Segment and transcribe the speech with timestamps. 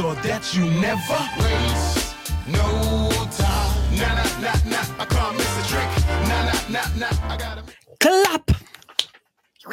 [0.00, 2.16] sure that you never waste
[2.48, 3.98] no time.
[3.98, 5.02] Nah, nah, nah, nah.
[5.02, 5.90] I can't miss a trick.
[6.26, 7.32] Nah, nah, nah, nah.
[7.32, 7.62] I gotta.
[8.00, 8.50] Clap!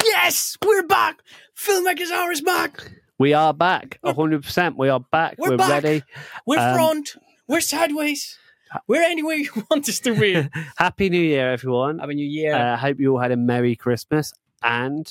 [0.04, 1.22] Yes, we're back.
[1.56, 2.92] Filmmakers Hour is back.
[3.18, 4.76] We are back, hundred percent.
[4.76, 5.36] We are back.
[5.38, 5.82] We're We're, back.
[5.82, 6.02] ready.
[6.46, 7.16] We're Um, front.
[7.46, 8.36] We're sideways.
[8.86, 10.46] We're anywhere you want us to be.
[10.76, 12.00] Happy New Year, everyone.
[12.00, 12.54] Happy New Year.
[12.54, 14.34] I uh, hope you all had a Merry Christmas.
[14.62, 15.10] And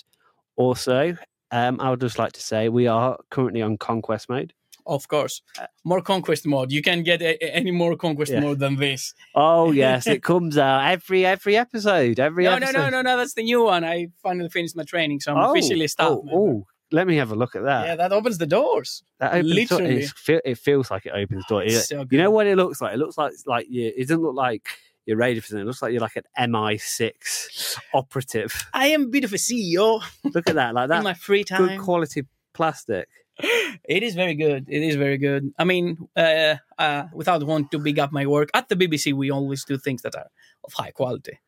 [0.55, 1.18] also,
[1.49, 4.54] um, I would just like to say we are currently on conquest mode.
[4.88, 5.42] Of course.
[5.62, 6.72] Uh, more conquest mode.
[6.72, 8.40] You can't get a- any more conquest Yeah.
[8.41, 9.14] mode than this.
[9.36, 12.20] Oh yes, it comes out every every episode.
[12.20, 12.80] Every No, no, episode.
[12.80, 13.18] no, no, no.
[13.18, 13.84] That's the new one.
[13.84, 17.31] I finally finished my training, so I'm Oh, officially staff oh, oh, let me have
[17.31, 17.86] a look at that.
[17.88, 19.04] Yeah, that opens the doors.
[19.20, 20.05] that opens literally.
[20.08, 21.64] fe- it feels like it opens the door.
[21.64, 22.94] It- So you know what it looks like?
[22.94, 23.92] It looks like like you.
[23.95, 24.67] It doesn't look like
[25.06, 25.64] you're ready for something.
[25.64, 26.52] It looks like you're like an
[26.92, 28.66] MI6 operative.
[28.73, 30.98] I am a bit of a CEO Look at that, like that.
[30.98, 31.67] in my free time.
[31.67, 32.23] Good quality
[32.54, 33.08] plastic.
[33.40, 34.66] It is very good.
[34.68, 35.54] It is very good.
[35.59, 39.30] I mean, uh, uh, without wanting to big up my work at the BBC, we
[39.31, 40.28] always do things that are
[40.64, 41.39] of high quality.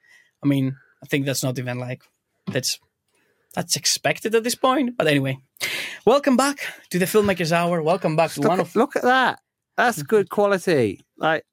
[0.43, 2.03] I mean, I think that's not even like
[2.47, 2.79] that's
[3.55, 4.97] that's expected at this point.
[4.97, 5.39] But anyway,
[6.05, 6.59] welcome back
[6.91, 7.81] to the Filmmakers Hour.
[7.81, 9.39] Welcome back to Look, one at, of look at that.
[9.75, 11.01] That's good quality.
[11.17, 11.45] Like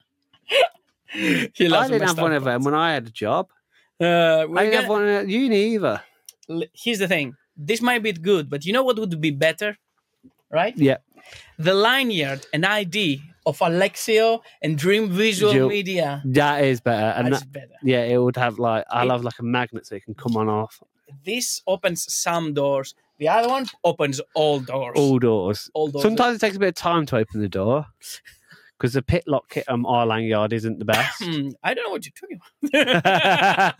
[1.14, 3.48] I didn't have one of them when I had a job.
[4.00, 4.04] Uh,
[4.54, 6.02] I didn't gonna- one at uni either.
[6.74, 7.34] here's the thing.
[7.56, 9.78] This might be good, but you know what would be better,
[10.50, 10.76] right?
[10.76, 10.98] Yeah.
[11.58, 16.22] The lanyard and ID of Alexio and Dream Visual Jill- Media.
[16.24, 17.18] That is better.
[17.18, 17.74] And That's that, better.
[17.82, 20.48] yeah, it would have like I love like a magnet so it can come on
[20.48, 20.80] off
[21.24, 22.94] This opens some doors.
[23.18, 24.94] The other one opens all doors.
[24.98, 25.70] all doors.
[25.74, 26.02] All doors.
[26.02, 27.86] Sometimes it takes a bit of time to open the door
[28.78, 31.22] because the pit lock kit on our lanyard isn't the best.
[31.24, 32.90] Hmm, I don't know what you're talking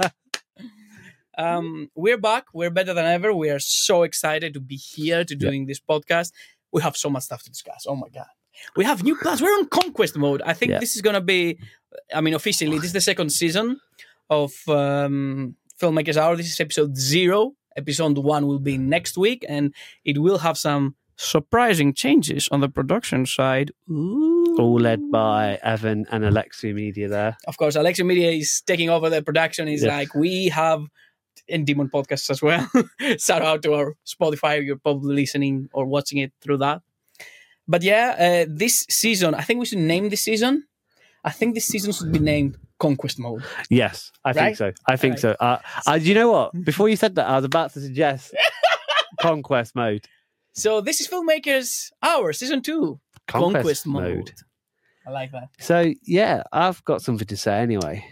[0.01, 0.12] about.
[1.39, 2.47] um, we're back.
[2.55, 3.34] We're better than ever.
[3.34, 5.39] We are so excited to be here to Yeah.
[5.51, 6.33] doing this podcast.
[6.77, 7.82] We have so much stuff to discuss.
[7.91, 8.30] Oh my god.
[8.78, 9.41] We have new plans.
[9.42, 10.41] We're on conquest mode.
[10.50, 10.80] I think Yeah.
[10.84, 11.41] this is gonna be
[12.14, 13.66] I mean officially this is the second season
[14.38, 16.36] of um Filmmakers Hour.
[16.36, 17.39] This is episode zero.
[17.83, 19.64] Episode one will be next week and
[20.11, 23.68] it will have some surprising changes on the production side.
[23.90, 24.34] Ooh.
[24.58, 27.36] all led by Evan and Alexia Media there.
[27.51, 29.68] of course, Alexa Media is taking over the production.
[29.68, 29.96] Is Yeah.
[29.98, 30.80] like we have
[31.48, 32.68] in Demon Podcasts as well.
[33.18, 34.64] Shout out to our Spotify.
[34.64, 36.83] You're probably listening or watching it through that.
[37.68, 40.64] But yeah, uh, this season, I think we should name this season.
[41.24, 43.42] I think this season should be named Conquest Mode.
[43.68, 44.73] Yes, I think so.
[44.86, 45.20] I think Right.
[45.20, 45.36] so.
[45.40, 45.58] Uh,
[45.89, 46.64] uh, you know what?
[46.64, 48.33] Before you said that, I was about to suggest
[49.20, 50.07] conquest mode.
[50.52, 54.33] So this is Filmmakers Hour, season two, Conquest, mode.
[55.07, 55.48] I like that.
[55.58, 58.05] So yeah, I've got something to say anyway.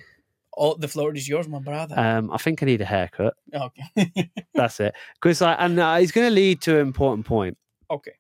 [0.56, 1.98] Oh, the floor is yours, my brother.
[1.98, 3.34] Um, I think I need a haircut.
[3.54, 4.30] okay.
[4.54, 4.94] That's it.
[5.14, 7.56] Because like, and uh, it's going to lead to an important point,
[7.90, 8.12] okay.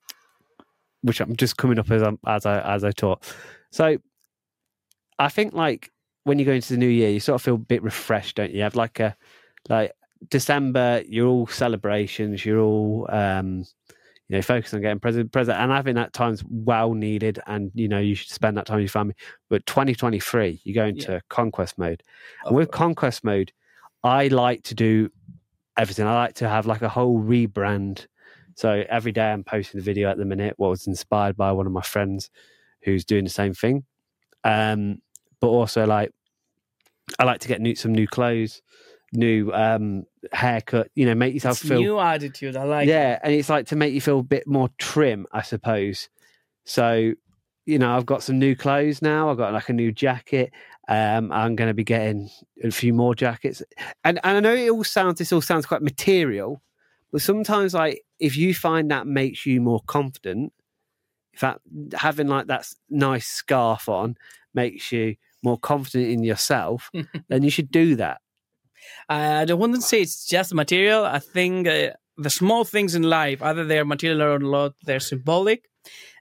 [1.02, 3.24] which I'm just coming up as I'm, as I as I talk.
[3.70, 3.98] So,
[5.18, 5.90] I think like
[6.24, 8.50] when you go into the new year, you sort of feel a bit refreshed, don't
[8.50, 8.58] you?
[8.58, 9.16] You have like a
[9.68, 9.92] like
[10.28, 13.64] December, you're all celebrations, you're all um,
[14.28, 17.88] you know focused on getting present, present, and having that time's well needed, and you
[17.88, 19.14] know you should spend that time with your family.
[19.50, 21.20] But 2023, you go into Yeah.
[21.28, 22.02] conquest mode.
[22.44, 23.52] And with conquest mode,
[24.02, 25.10] I like to do
[25.76, 26.06] everything.
[26.06, 28.06] I like to have like a whole rebrand.
[28.56, 30.54] So every day I'm posting a video at the minute.
[30.56, 32.30] What was inspired by one of my friends
[32.82, 33.84] who's doing the same thing.
[34.44, 35.00] Um,
[35.40, 36.12] but also like
[37.18, 38.62] I like to get new some new clothes,
[39.14, 40.90] new um haircut.
[40.94, 42.56] You know, make yourself It's feel new attitude.
[42.56, 42.88] I like.
[42.88, 46.08] yeah, and it's like to make you feel a bit more trim, I suppose.
[46.64, 47.12] So,
[47.66, 49.30] you know, I've got some new clothes now.
[49.30, 50.52] I've got like a new jacket.
[50.88, 52.30] Um, I'm going to be getting
[52.62, 53.62] a few more jackets,
[54.04, 56.62] and and I know it all sounds this all sounds quite material,
[57.10, 60.52] but sometimes like if you find that makes you more confident,
[61.32, 61.60] if that
[61.94, 64.16] having like that nice scarf on
[64.52, 66.90] makes you more confident in yourself,
[67.28, 68.20] then you should do that.
[69.08, 71.04] I don't want to say it's just material.
[71.04, 75.68] I think uh, the small things in life, either they're material or not, they're symbolic.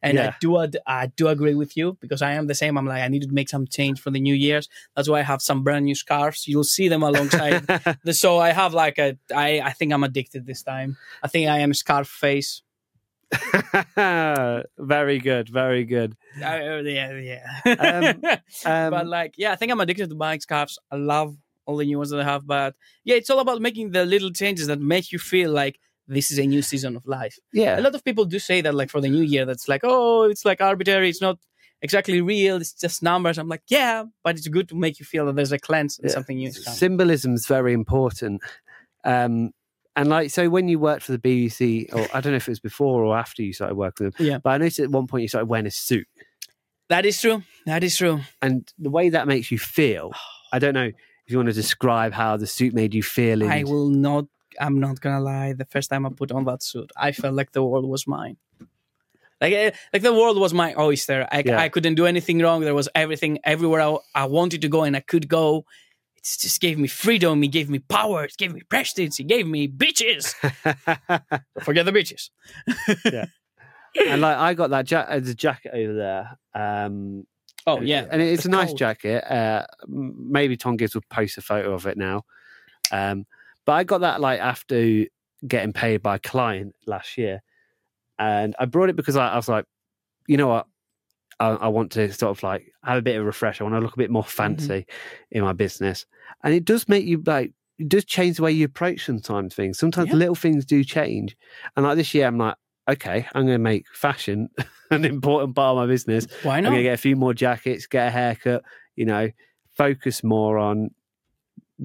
[0.01, 2.77] And I do ad- I do agree with you because I am the same.
[2.77, 4.67] I'm like I need to make some change for the New Year's.
[4.95, 6.45] That's why I have some brand new scarves.
[6.45, 7.65] You'll see them alongside.
[8.03, 10.97] the, so I have like a I I think I'm addicted this time.
[11.23, 12.61] I think I am scarf face.
[14.77, 16.15] very good, very good.
[16.37, 17.61] Uh, yeah, yeah.
[17.65, 18.21] Um,
[18.91, 20.77] but like, yeah, I think I'm addicted to buying scarves.
[20.91, 22.45] I love all the new ones that I have.
[22.45, 26.31] But yeah, it's all about making the little changes that make you feel like this
[26.31, 27.37] is a new season of life.
[27.53, 29.81] yeah, A lot of people do say that, like for the new year, that's like,
[29.83, 31.09] oh, it's like arbitrary.
[31.09, 31.37] It's not
[31.81, 32.57] exactly real.
[32.57, 33.37] It's just numbers.
[33.37, 36.09] I'm like, yeah, but it's good to make you feel that there's a cleanse and
[36.09, 36.13] Yeah.
[36.13, 38.41] something new symbolism is very important.
[39.03, 39.51] Um,
[39.95, 42.51] And like, so when you worked for the BBC, or I don't know if it
[42.51, 44.37] was before or after you started working with them, Yeah.
[44.39, 46.07] but I noticed at one point you started wearing a suit.
[46.89, 47.43] That is true.
[47.67, 48.21] That is true.
[48.41, 50.11] And the way that makes you feel,
[50.51, 50.91] I don't know
[51.25, 53.41] if you want to describe how the suit made you feel.
[53.41, 54.25] In, I will not.
[54.59, 55.53] I'm not gonna lie.
[55.53, 58.37] The first time I put on that suit, I felt like the world was mine.
[59.41, 61.27] Like, eh, like the world was my oyster.
[61.31, 61.59] I, Yeah.
[61.59, 62.61] I couldn't do anything wrong.
[62.61, 65.65] There was everything everywhere I, I wanted to go, and I could go.
[66.15, 67.43] It just gave me freedom.
[67.43, 68.23] It gave me power.
[68.23, 69.19] It gave me prestige.
[69.19, 70.33] It gave me bitches.
[71.63, 72.29] Forget the bitches.
[73.95, 74.13] Yeah.
[74.13, 76.37] And like I got that ja- uh, the jacket over there.
[76.55, 77.27] Um,
[77.65, 78.77] Oh yeah, and it's a nice cold.
[78.77, 79.23] jacket.
[79.31, 82.23] Uh, maybe Tom Gibbs will post a photo of it now.
[82.91, 83.25] Um,
[83.65, 85.05] but I got that like after
[85.47, 87.41] getting paid by a client last year,
[88.19, 89.65] and I brought it because I, I was like,
[90.27, 90.67] you know what,
[91.39, 93.61] I, I want to sort of like have a bit of a refresh.
[93.61, 94.85] I want to look a bit more fancy
[95.31, 96.05] in my business,
[96.43, 97.53] and it does make you like.
[97.79, 99.79] It does change the way you approach sometimes things.
[99.79, 100.15] Sometimes Yeah.
[100.17, 101.35] little things do change,
[101.75, 102.55] and like this year, I'm like,
[102.89, 104.49] okay, I'm going to make fashion
[104.91, 106.27] an important part of my business.
[106.43, 106.67] Why not?
[106.67, 108.63] I'm going to get a few more jackets, get a haircut,
[108.95, 109.29] you know,
[109.77, 110.91] focus more on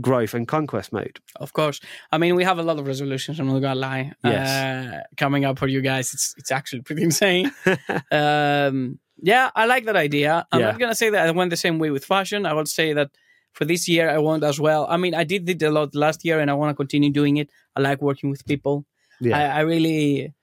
[0.00, 1.18] growth and conquest mode.
[1.36, 1.80] Of course.
[2.12, 3.40] I mean, we have a lot of resolutions.
[3.40, 4.12] I'm not gonna lie.
[4.22, 4.48] Yes.
[4.48, 7.50] Uh, coming up for you guys, it's it's actually pretty insane.
[8.12, 10.46] um, yeah, I like that idea.
[10.52, 10.66] I'm Yeah.
[10.66, 12.46] not gonna say that I went the same way with fashion.
[12.46, 13.10] I will say that
[13.52, 14.86] for this year, I want as well.
[14.88, 17.38] I mean, I did it a lot last year, and I want to continue doing
[17.38, 17.50] it.
[17.74, 18.84] I like working with people.
[19.20, 19.36] Yeah.
[19.38, 20.34] I, I really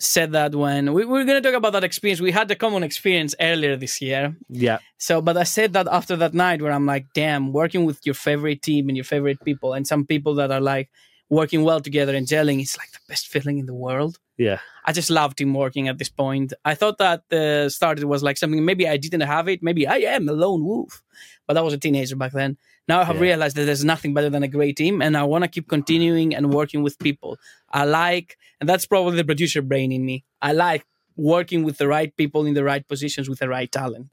[0.00, 2.20] said that when we, we were going to talk about that experience.
[2.20, 4.34] We had the common experience earlier this year.
[4.48, 4.78] yeah.
[4.96, 8.14] So, but I said that after that night where I'm like, damn, working with your
[8.14, 10.90] favorite team and your favorite people, and some people that are like
[11.28, 14.18] working well together and gelling, it's like the best feeling in the world.
[14.38, 14.58] Yeah.
[14.86, 16.54] I just love team working at this point.
[16.64, 19.62] I thought that the start was like something maybe I didn't have it.
[19.62, 21.02] Maybe I am a lone wolf,
[21.46, 22.56] but I was a teenager back then.
[22.90, 23.22] Now I have Yeah.
[23.28, 26.34] realized that there's nothing better than a great team, and I want to keep continuing
[26.38, 27.32] and working with people.
[27.80, 30.16] I like, and that's probably the producer brain in me.
[30.48, 30.82] I like
[31.16, 34.06] working with the right people in the right positions with the right talent.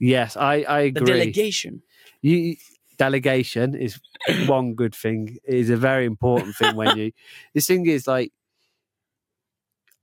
[0.00, 1.12] Yes, I, I The agree.
[1.12, 1.82] delegation.
[2.22, 2.56] you,
[2.96, 4.00] delegation is
[4.38, 5.38] one good thing.
[5.44, 7.12] It is a very important thing when you.
[7.54, 8.32] This thing is like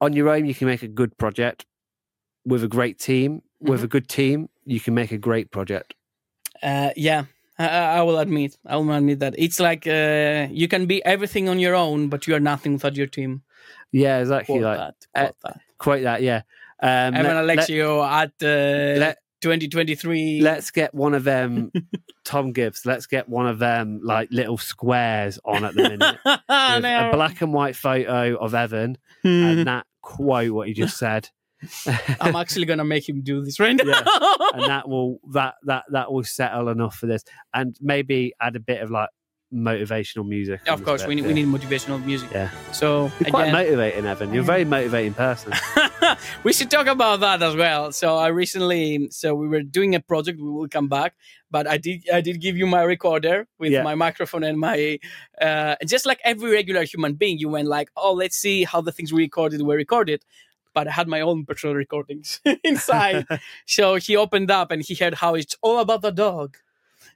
[0.02, 1.66] on your own, you can make a good project.
[2.46, 3.84] With a great team, with Mm-hmm.
[3.84, 5.96] a good team, you can make a great project.
[6.62, 7.26] Uh, yeah,
[7.60, 8.58] I, I will admit.
[8.66, 12.26] I will admit that it's like uh, you can be everything on your own, but
[12.28, 13.44] you are nothing without your team.
[13.92, 14.56] Yeah, exactly.
[14.60, 14.96] Quote like that.
[15.16, 15.60] uh, Quote that.
[15.78, 16.22] quite that.
[16.24, 16.42] Yeah.
[16.82, 20.40] Um, Evan let- Alexio at uh, let- 2023.
[20.42, 21.70] let's get one of them
[22.24, 26.86] tom gibbs let's get one of them like little squares on at the minute with
[26.86, 31.30] a black and white photo of evan and that quote what he just said
[32.22, 33.84] I'm actually gonna make him do this right now.
[33.86, 34.48] Yeah.
[34.54, 37.24] and that will that that that will settle enough for this
[37.54, 39.10] and maybe add a bit of like
[39.54, 41.28] motivational music on of course, bit, we need, yeah.
[41.28, 42.30] we need motivational music.
[42.32, 42.50] Yeah.
[42.72, 45.54] So you're quite again, motivating evan you're a very motivating person
[46.44, 47.92] we should talk about that as well.
[47.92, 50.40] So I recently, so we were doing a project.
[50.40, 51.16] We will come back,
[51.52, 53.84] but I did, I did give you my recorder with Yeah.
[53.84, 55.00] my microphone and my,
[55.42, 58.92] uh, just like every regular human being, you went like, oh, let's see how the
[58.92, 60.24] things we recorded were recorded.
[60.74, 63.26] But I had my own personal recordings inside.
[63.66, 66.58] so he opened up and he heard how it's all about the dog.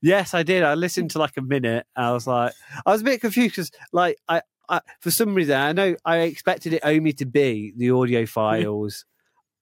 [0.01, 0.63] Yes, I did.
[0.63, 1.85] I listened to like a minute.
[1.95, 2.53] I was like,
[2.85, 6.19] I was a bit confused because, like, I, I, for some reason, I know I
[6.19, 8.27] expected it only to be the audio mm-hmm.
[8.27, 9.05] files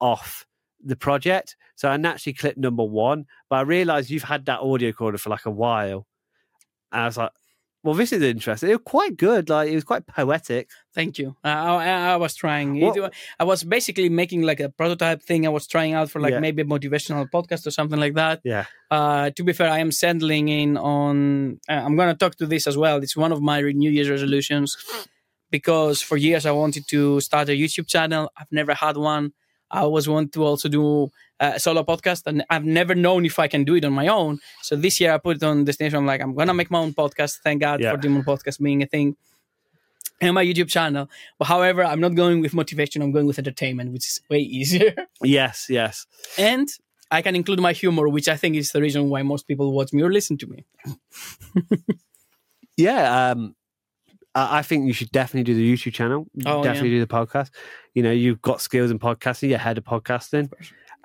[0.01, 0.45] off
[0.83, 1.56] the project.
[1.75, 5.30] So I naturally clicked number one, but I realized you've had that audio recorder for
[5.30, 6.06] like a while.
[6.92, 7.31] And I was like,
[7.85, 8.69] well, this is interesting.
[8.71, 9.47] It was quite good.
[9.47, 10.69] Like, it was quite poetic.
[10.95, 11.35] Thank you.
[11.44, 12.80] Uh, I, I, was trying.
[12.81, 15.45] What- I was basically making like a prototype thing.
[15.45, 16.39] I was trying out for like Yeah.
[16.39, 18.42] maybe a motivational podcast or something like that.
[18.44, 18.65] Yeah.
[18.89, 21.59] Uh, to be fair, I am settling in on.
[21.69, 22.97] Uh, I'm going to talk to this as well.
[23.04, 24.75] It's one of my New Year's resolutions
[25.51, 28.31] because for years I wanted to start a YouTube channel.
[28.35, 29.33] I've never had one.
[29.75, 33.37] I always want to also do uh, a solo podcast, and I've never known if
[33.39, 34.39] I can do it on my own.
[34.61, 35.97] So this year I put it on destination.
[35.99, 37.39] I'm like, I'm gonna make my own podcast.
[37.44, 37.91] Thank God Yeah.
[37.91, 39.15] for Demon Podcast being a thing.
[40.21, 41.09] And my YouTube channel.
[41.37, 43.01] But however, I'm not going with motivation.
[43.01, 44.94] I'm going with entertainment, which is way easier.
[45.21, 46.07] Yes, yes.
[46.37, 46.67] and
[47.11, 49.91] I can include my humor, which I think is the reason why most people watch
[49.94, 50.59] me or listen to me.
[52.77, 53.31] Yeah.
[53.31, 53.55] Um,
[54.35, 56.27] I I think you should definitely do the YouTube channel.
[56.45, 57.49] Oh, definitely do the podcast.
[57.94, 59.49] You know, you've got skills in podcasting.
[59.49, 60.51] You're ahead of podcasting.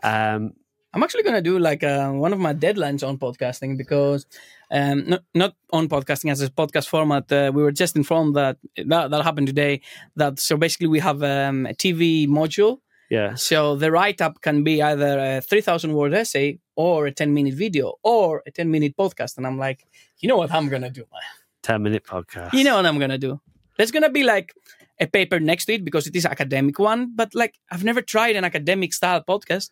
[0.02, 0.52] Um,
[0.92, 4.26] I'm actually gonna do like uh, one of my deadlines on podcasting because
[4.72, 7.30] um, not not on podcasting as a podcast format.
[7.30, 8.56] Uh, we were just informed that
[8.86, 9.82] that, that happened today.
[10.16, 12.80] That so basically we have um, a TV module.
[13.08, 13.34] yeah.
[13.36, 17.54] So the write up can be either a 3,000 word essay or a 10 minute
[17.54, 19.36] video or a 10 minute podcast.
[19.36, 19.86] And I'm like,
[20.18, 21.39] you know what I'm gonna do, man?
[21.62, 22.52] 10 minute podcast.
[22.52, 23.40] You know what I'm gonna do.
[23.76, 24.52] There's gonna be like
[25.00, 28.36] a paper next to it because it is academic one, but like I've never tried
[28.36, 29.70] an academic style podcast.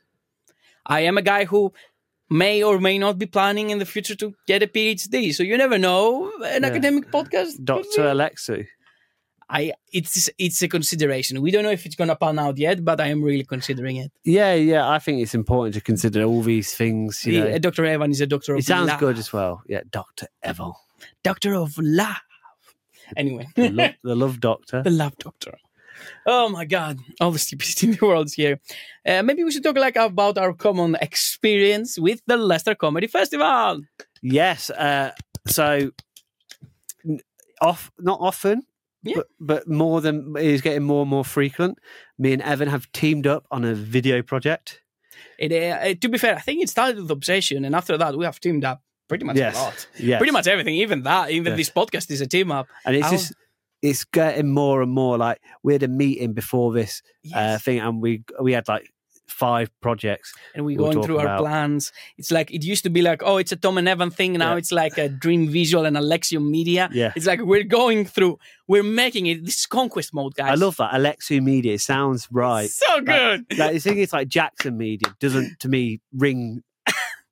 [0.86, 1.72] I am a guy who
[2.30, 5.56] may or may not be planning in the future to get a PhD, so you
[5.56, 6.30] never know.
[6.44, 6.68] An Yeah.
[6.68, 8.66] academic podcast, be- Alexu.
[9.50, 11.40] I it's it's a consideration.
[11.40, 14.12] We don't know if it's gonna pan out yet, but I am really considering it.
[14.24, 14.86] Yeah, yeah.
[14.90, 17.24] I think it's important to consider all these things.
[17.24, 17.86] You know, Yeah, Dr.
[17.86, 19.62] Evan is a doctor of it sounds good as well.
[19.66, 20.78] Yeah, Doctor Evil,
[21.22, 22.16] Doctor of love.
[23.16, 24.82] Anyway, the love, the love doctor.
[24.82, 25.56] the love doctor.
[26.26, 28.60] Oh my god, all the stupidity in the world here.
[29.06, 33.80] Uh, maybe we should talk like about our common experience with the Leicester Comedy Festival.
[34.22, 34.70] Yes.
[34.70, 35.10] Uh,
[35.46, 35.90] so
[37.60, 38.62] off, not often,
[39.02, 39.16] Yeah.
[39.16, 41.78] but but more than is getting more and more frequent.
[42.18, 44.82] Me and Evan have teamed up on a video project.
[45.38, 48.24] It, uh, to be fair, I think it started with Obsession, and after that, we
[48.24, 49.56] have teamed up pretty much Yes.
[49.56, 49.86] a lot.
[49.98, 51.56] Yeah, Pretty much everything, even that, even Yes.
[51.58, 52.66] this podcast is a team up.
[52.84, 53.32] and it's How- just
[53.80, 57.00] it's getting more and more like we had a meeting before this
[57.32, 58.90] uh, thing, and we we had like
[59.28, 60.32] five projects.
[60.54, 61.92] and we're going through our about- plans.
[62.16, 64.32] It's like it used to be like, oh, it's a Tom and Evan thing.
[64.32, 64.56] Now Yeah.
[64.58, 66.88] it's like a Dream Visual and Alexium Media.
[66.92, 67.12] Yeah.
[67.14, 69.44] It's like we're going through, we're making it.
[69.44, 70.50] This is conquest mode, guys.
[70.52, 71.74] I love that Alexu Media.
[71.74, 72.70] It sounds right.
[72.70, 73.44] So good.
[73.58, 76.62] like the thing is like Jackson Media doesn't to me ring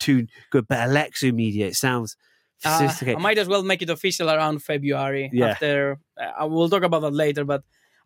[0.07, 2.17] too good, but Alexu Media it sounds
[2.65, 5.25] Uh, I might as well make it official around February.
[5.33, 5.51] Yeah.
[5.53, 7.63] After uh, we'll talk about that later, but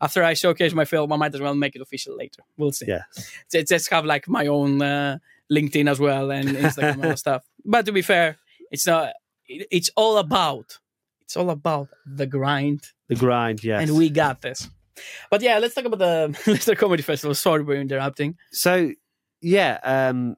[0.07, 2.43] after I showcase my film, I might as well make it official later.
[2.59, 2.87] We'll see.
[2.89, 3.05] yeah,
[3.53, 5.19] Just, just have like my own uh,
[5.57, 7.43] LinkedIn as well and Instagram and stuff.
[7.65, 8.29] But to be fair,
[8.75, 9.13] it's not.
[9.47, 10.79] It, it's all about.
[11.23, 11.89] It's all about
[12.19, 13.63] the grind, the grind.
[13.63, 14.69] Yes, and we got this.
[15.31, 16.15] But yeah, let's talk about the
[16.51, 17.35] Leicester Comedy Festival.
[17.35, 18.37] Sorry for interrupting.
[18.51, 18.91] so
[19.41, 20.37] yeah, um,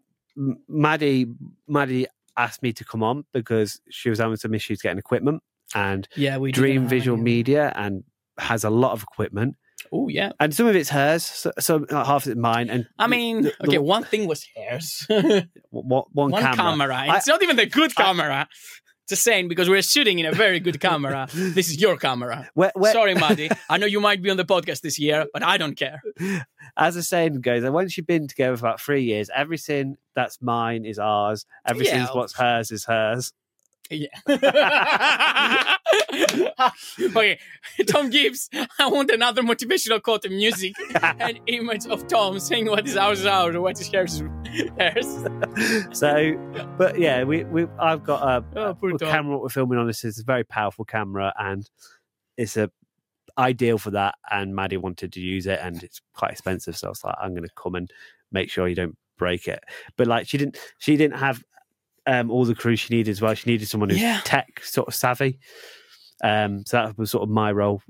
[0.68, 1.26] Maddie
[1.68, 5.42] Maddie asked me to come on because she was having some issues getting equipment
[5.74, 8.04] and Yeah, we Dream Visual Media and
[8.38, 9.56] has a lot of equipment
[9.92, 10.30] Oh yeah.
[10.40, 12.70] and some of it's hers, so, so half of it mine.
[12.70, 15.04] And I mean, the- the- okay, one thing was hairs.
[15.08, 16.56] one, one, one camera.
[16.56, 17.16] camera.
[17.16, 18.48] It's not even the good I- camera.
[19.08, 21.28] Just saying because we're shooting in a very good camera.
[21.34, 22.48] this is your camera.
[22.54, 23.50] Where, where, Sorry, Maddie.
[23.70, 26.00] I know you might be on the podcast this year, but I don't care.
[26.76, 30.40] as the saying goes, and once you've been together for about three years, everything that's
[30.40, 31.44] mine is ours.
[31.66, 32.08] Everything Yeah.
[32.12, 33.32] what's hers is hers.
[33.92, 34.08] Yeah.
[37.00, 37.38] okay,
[37.86, 38.48] Tom Gibbs.
[38.78, 40.74] I want another motivational quote of music.
[41.02, 44.22] An image of Tom saying what is ours is ours, or what is hers
[44.54, 45.98] is hers.
[45.98, 46.34] So,
[46.78, 49.38] but yeah, we, we I've got a, Oh, a camera.
[49.38, 51.68] We're filming on this is a very powerful camera, and
[52.36, 52.70] it's a
[53.36, 54.14] ideal for that.
[54.30, 57.32] And Maddie wanted to use it, and it's quite expensive, so I was like, I'm
[57.32, 57.90] going to come and
[58.30, 59.62] make sure you don't break it.
[59.96, 61.42] But like, she didn't, she didn't have
[62.06, 63.34] um, all the crew she needed as well.
[63.34, 64.20] She needed someone who's Yeah.
[64.24, 65.38] tech sort of savvy.
[66.22, 67.82] Um, so that was sort of my role.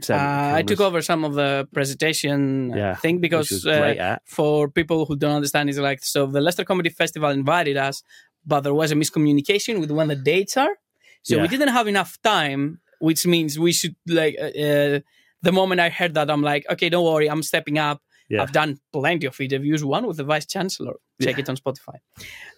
[0.00, 3.94] So Uh, I took over some of the presentation Yeah, thing because uh,
[4.26, 8.02] for people who don't understand, it's like so the Leicester Comedy Festival invited us,
[8.44, 10.74] but there was a miscommunication with when the dates are.
[11.22, 11.42] So Yeah.
[11.42, 15.00] we didn't have enough time, which means we should like uh, uh,
[15.42, 18.00] the moment I heard that, I'm like, okay, don't worry, I'm stepping up.
[18.28, 18.42] Yeah.
[18.42, 20.96] I've done plenty of interviews, one with the vice chancellor.
[21.20, 21.96] Check it on Spotify.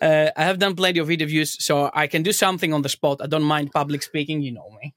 [0.03, 3.21] Uh, I have done plenty of interviews, so I can do something on the spot.
[3.23, 4.95] I don't mind public speaking, you know me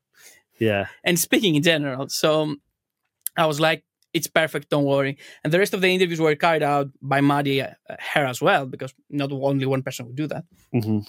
[0.60, 2.10] Yeah, and speaking in general.
[2.10, 2.56] So
[3.38, 5.18] I was like, it's perfect, don't worry.
[5.44, 7.74] And the rest of the interviews were carried out by Maddie, uh,
[8.14, 10.44] her as well, because not only one person would do that.
[10.72, 11.00] hmm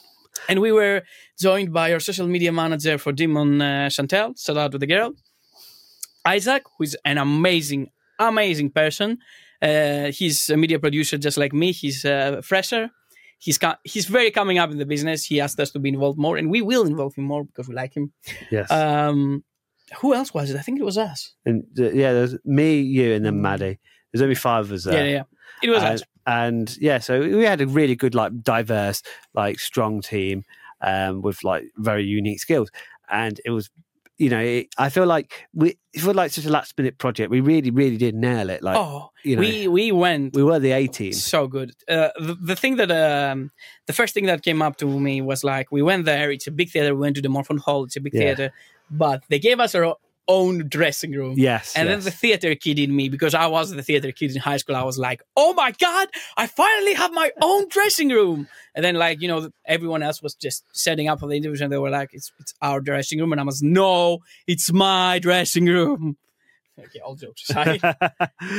[0.48, 1.02] And we were
[1.38, 5.12] joined by our social media manager for Demon uh, Chantel, shout out to the girl,
[6.24, 9.18] Isaac, who's an amazing, amazing person.
[9.62, 11.72] Uh, he's a media producer just like me.
[11.72, 12.90] He's a fresher.
[13.38, 15.24] He's co- he's very coming up in the business.
[15.24, 17.74] He asked us to be involved more, and we will involve him more because we
[17.74, 18.12] like him.
[18.50, 18.70] yes.
[18.70, 19.44] Um,
[20.00, 20.56] who else was it?
[20.56, 21.34] I think it was us.
[21.44, 23.78] and uh, yeah, there's me, you, and then Maddie.
[24.12, 24.94] There's only five of us there.
[24.94, 25.22] Yeah, yeah, yeah.
[25.62, 26.02] It was and, us.
[26.26, 29.02] and yeah, so we had a really good, like, diverse,
[29.34, 30.44] like, strong team
[30.80, 32.70] um, with like very unique skills,
[33.10, 33.70] and it was,
[34.18, 37.30] you know, it, I feel like we it felt like such a last minute project.
[37.30, 38.62] We really, really did nail it.
[38.62, 41.12] Like, Oh, you know, we we went we were the A team.
[41.12, 41.72] so good.
[41.88, 43.50] Uh, the, the thing that um,
[43.86, 46.30] the first thing that came up to me was like we went there.
[46.30, 46.94] It's a big theater.
[46.94, 47.84] We went to the Montfort Hall.
[47.84, 48.20] It's a big Yeah.
[48.34, 48.52] theater,
[48.90, 49.96] but they gave us our
[50.28, 51.34] own dressing room.
[51.36, 51.96] Yes, And yes.
[51.96, 54.76] then the theater kid in me, because I was the theater kid in high school,
[54.76, 58.94] I was like, "Oh my god, I finally have my own dressing room!" And then,
[58.96, 61.90] like you know, everyone else was just setting up for the interviews, and they were
[61.90, 66.16] like, "It's it's our dressing room," and I was, "No, it's my dressing room."
[66.76, 67.80] Okay, all jokes aside,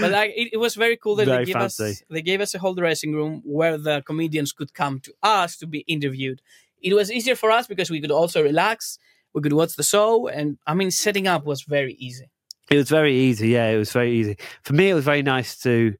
[0.01, 1.75] but like it, it was very cool that Very they gave us
[2.09, 5.67] they gave us a whole dressing room where the comedians could come to us to
[5.67, 6.41] be interviewed.
[6.81, 8.99] It was easier for us because we could also relax.
[9.35, 12.31] We could watch the show, and I mean, setting up was very easy.
[12.71, 13.49] It was very easy.
[13.49, 14.37] Yeah, it was very easy.
[14.63, 15.93] For me, it was very nice to,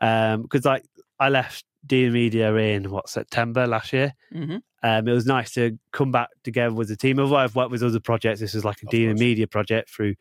[0.00, 0.84] because like
[1.20, 4.14] I left D Media in what September last year.
[4.32, 7.20] hmm Um, it was nice to come back together with the team.
[7.20, 9.20] Although I've worked with other projects, this was like a Of Demon course.
[9.20, 10.14] Media project through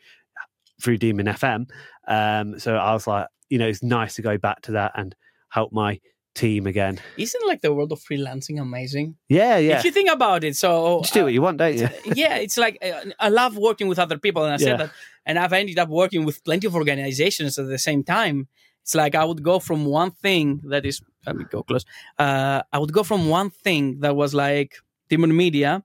[0.82, 1.70] through Demon FM.
[2.08, 5.16] Um, so I was like, you know, it's nice to go back to that and
[5.50, 6.00] help my
[6.38, 7.00] team again.
[7.18, 9.08] Isn't like the world of freelancing amazing?
[9.30, 9.78] Yeah, yeah.
[9.80, 11.90] If you think about it, so Just do uh, what you want, don't you?
[12.24, 14.68] yeah, it's like uh, I love working with other people, and I Yeah.
[14.68, 14.92] said that,
[15.28, 18.48] and I've ended up working with plenty of organizations at the same time.
[18.84, 21.84] It's like I would go from one thing that is let me go close.
[22.18, 24.72] Uh, I would go from one thing that was like
[25.10, 25.84] Demon Media,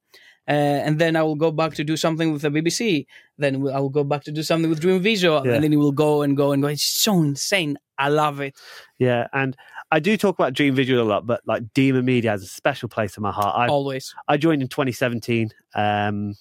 [0.48, 0.52] uh,
[0.86, 3.06] and then I will go back to do something with the BBC.
[3.38, 5.54] Then I will go back to do something with Dream Visual, Yeah.
[5.54, 6.68] and then it will go and go and go.
[6.68, 7.76] It's so insane.
[7.98, 8.54] I love it.
[8.98, 9.56] Yeah, and
[9.92, 12.88] I do talk about Dream Visual a lot, but like Demon Media has a special
[12.88, 13.54] place in my heart.
[13.56, 14.14] I Always.
[14.26, 16.34] I joined in 2017 um,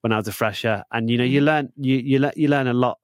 [0.00, 1.32] when I was a fresher, and you know Mm-hmm.
[1.34, 2.98] you learn you you le- you learn a lot,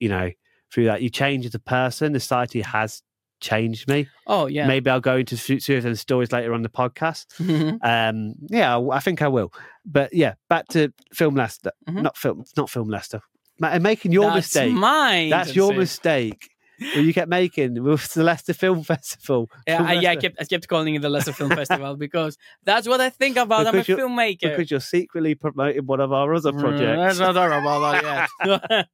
[0.00, 0.30] you know,
[0.72, 1.02] through that.
[1.02, 2.12] You change as a person.
[2.12, 3.02] The society has
[3.40, 4.08] changed me.
[4.26, 4.66] Oh yeah.
[4.66, 7.26] Maybe I'll go into of those stories later on the podcast.
[7.38, 7.78] Mhm.
[7.82, 9.52] Um, yeah, I, I think I will.
[9.84, 11.72] But yeah, back to film Leicester.
[11.88, 12.02] Mhm.
[12.02, 12.44] Not film.
[12.56, 13.20] Not film Leicester.
[13.60, 14.72] Ma- Making your That's mistake.
[14.72, 15.30] Mine.
[15.30, 16.50] That's your mistake.
[16.78, 19.50] You kept making with the Leicester Film Festival.
[19.66, 22.86] Yeah, I, yeah, I kept I kept calling it the Leicester Film Festival because that's
[22.86, 23.66] what I think about.
[23.66, 24.42] I'm a filmmaker.
[24.42, 27.18] because you're secretly promoting one of our other Mm, projects.
[27.18, 28.86] Let's not about that yet.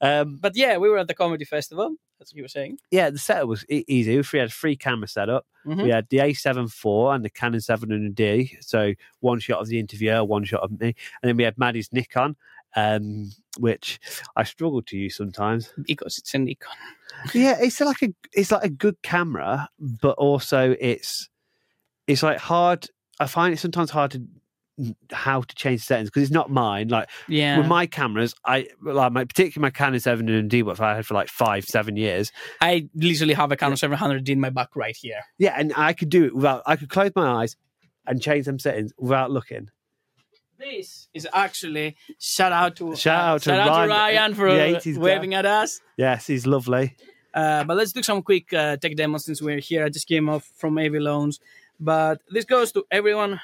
[0.00, 1.94] um, but yeah, we were at the comedy festival.
[2.18, 2.78] That's what you were saying.
[2.90, 4.10] yeah, the setup was easy.
[4.10, 5.46] We had three free camera setup.
[5.66, 5.84] Mhm.
[5.84, 8.62] We had the A7 IV and the Canon 700D.
[8.62, 10.94] So one shot of the interviewer, one shot of me.
[11.22, 12.36] And then we had Maddie's Nikon,
[12.76, 13.98] um, which
[14.36, 15.72] I struggle to use sometimes.
[15.86, 16.72] Because it's a Nikon.
[17.34, 21.28] Yeah, it's like a it's like a good camera, but also it's
[22.06, 22.86] it's like hard.
[23.18, 24.22] I find it sometimes hard to
[25.12, 26.88] how to change settings because it's not mine.
[26.88, 27.58] Like Yeah.
[27.58, 31.28] with my cameras, I like my particularly my Canon 700D, which I had for like
[31.28, 32.32] five, seven years.
[32.62, 35.20] I literally have a Canon 700 D in my back right here.
[35.38, 36.62] Yeah, and I could do it without.
[36.64, 37.56] I could close my eyes
[38.06, 39.68] and change them settings without looking.
[40.60, 44.52] This is actually shout out to Shout out to shout out Ryan, to Ryan for
[44.52, 45.00] the uh, 80s guy.
[45.00, 45.80] waving at us.
[45.96, 46.96] Yes, he's lovely.
[47.32, 49.86] Uh, but let's do some quick uh, tech demos since we're here.
[49.86, 51.40] I just came off from AV Loans.
[51.78, 53.40] But this goes to everyone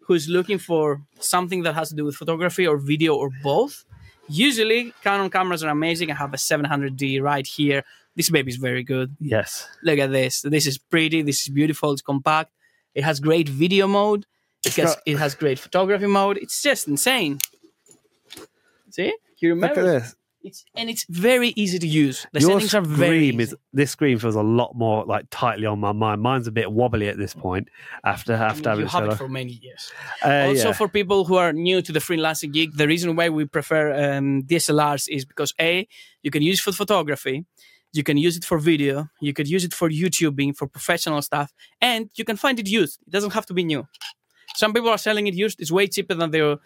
[0.00, 3.84] who's looking for something that has to do with photography or video or both.
[4.28, 6.10] Usually, Canon cameras are amazing.
[6.10, 7.84] I have a 700D right here.
[8.16, 9.14] This baby is very good.
[9.20, 10.42] Yes, Look at this.
[10.42, 11.22] This is pretty.
[11.22, 11.92] This is beautiful.
[11.92, 12.50] It's compact.
[12.92, 14.26] It has great video mode.
[14.66, 16.38] It got- it has great photography mode.
[16.38, 17.38] It's just insane.
[18.90, 19.14] See?
[19.38, 19.80] You look remember?
[19.80, 20.16] at this.
[20.44, 22.26] It's and it's very easy to use.
[22.32, 23.42] The Your settings are very easy.
[23.44, 26.20] is this screen feels a lot more like tightly on my mind.
[26.20, 27.68] Mine's a bit wobbly at this point
[28.04, 29.90] after I mean, having you have it for many years.
[30.22, 30.72] Uh, also, yeah.
[30.74, 34.42] for people who are new to the freelancing gig, the reason why we prefer um,
[34.42, 35.88] DSLRs is because a
[36.22, 37.46] you can use it for photography,
[37.94, 41.54] you can use it for video, you could use it for YouTubing for professional stuff,
[41.80, 43.00] and you can find it used.
[43.06, 43.88] It doesn't have to be new.
[44.56, 45.60] Some people are selling it used.
[45.60, 46.58] It's way cheaper than the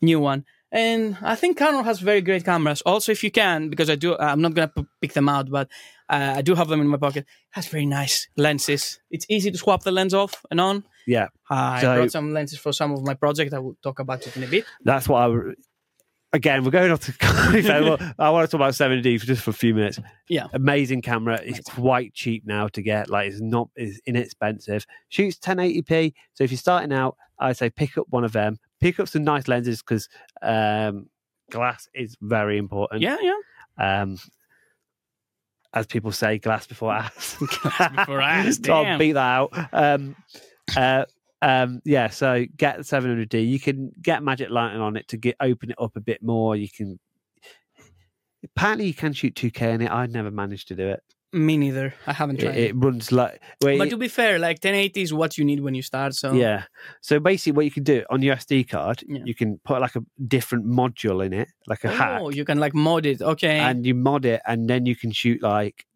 [0.00, 0.44] new one.
[0.72, 2.80] And I think Canon has very great cameras.
[2.82, 5.68] Also, if you can, because I do, I'm not gonna p- pick them out, but
[6.08, 7.26] uh, I do have them in my pocket.
[7.50, 9.00] Has very nice lenses.
[9.10, 10.84] It's easy to swap the lens off and on.
[11.08, 13.52] yeah, I So- brought some lenses for some of my project.
[13.52, 14.64] I will talk about it in a bit.
[14.84, 15.26] that's what I.
[16.32, 17.14] Again, we're going off to.
[18.18, 19.98] I want to talk about 7D for just for a few minutes.
[20.28, 20.46] Yeah.
[20.52, 21.40] amazing camera.
[21.42, 23.10] It's quite cheap now to get.
[23.10, 24.86] Like it's not it's inexpensive.
[25.08, 26.12] Shoots 1080p.
[26.34, 28.58] So if you're starting out, I say pick up one of them.
[28.80, 30.08] Pick up some nice lenses because
[30.40, 31.08] um,
[31.50, 33.02] glass is very important.
[33.02, 33.34] Yeah, yeah.
[33.78, 34.18] Um,
[35.72, 37.36] as people say, glass before ass.
[37.38, 39.68] Glass before ass, I'll beat that out.
[39.72, 40.16] Um,
[40.76, 41.04] uh,
[41.42, 43.48] um, yeah, so get the 700D.
[43.48, 46.56] You can get Magic Lantern on it to get open it up a bit more.
[46.56, 46.98] You can.
[48.44, 49.90] Apparently, you can shoot 2K in it.
[49.90, 51.02] I never managed to do it.
[51.32, 51.94] Me neither.
[52.08, 52.56] I haven't tried.
[52.56, 53.40] it it runs like.
[53.62, 56.14] Well, but to be fair, like 1080 is what you need when you start.
[56.14, 56.64] So yeah.
[57.02, 59.20] So basically, what you can do on your SD card, Yeah.
[59.24, 62.58] you can put like a different module in it, like a hack, Oh, you can
[62.58, 63.22] like mod it.
[63.22, 63.58] Okay.
[63.60, 65.86] and you mod it, and then you can shoot like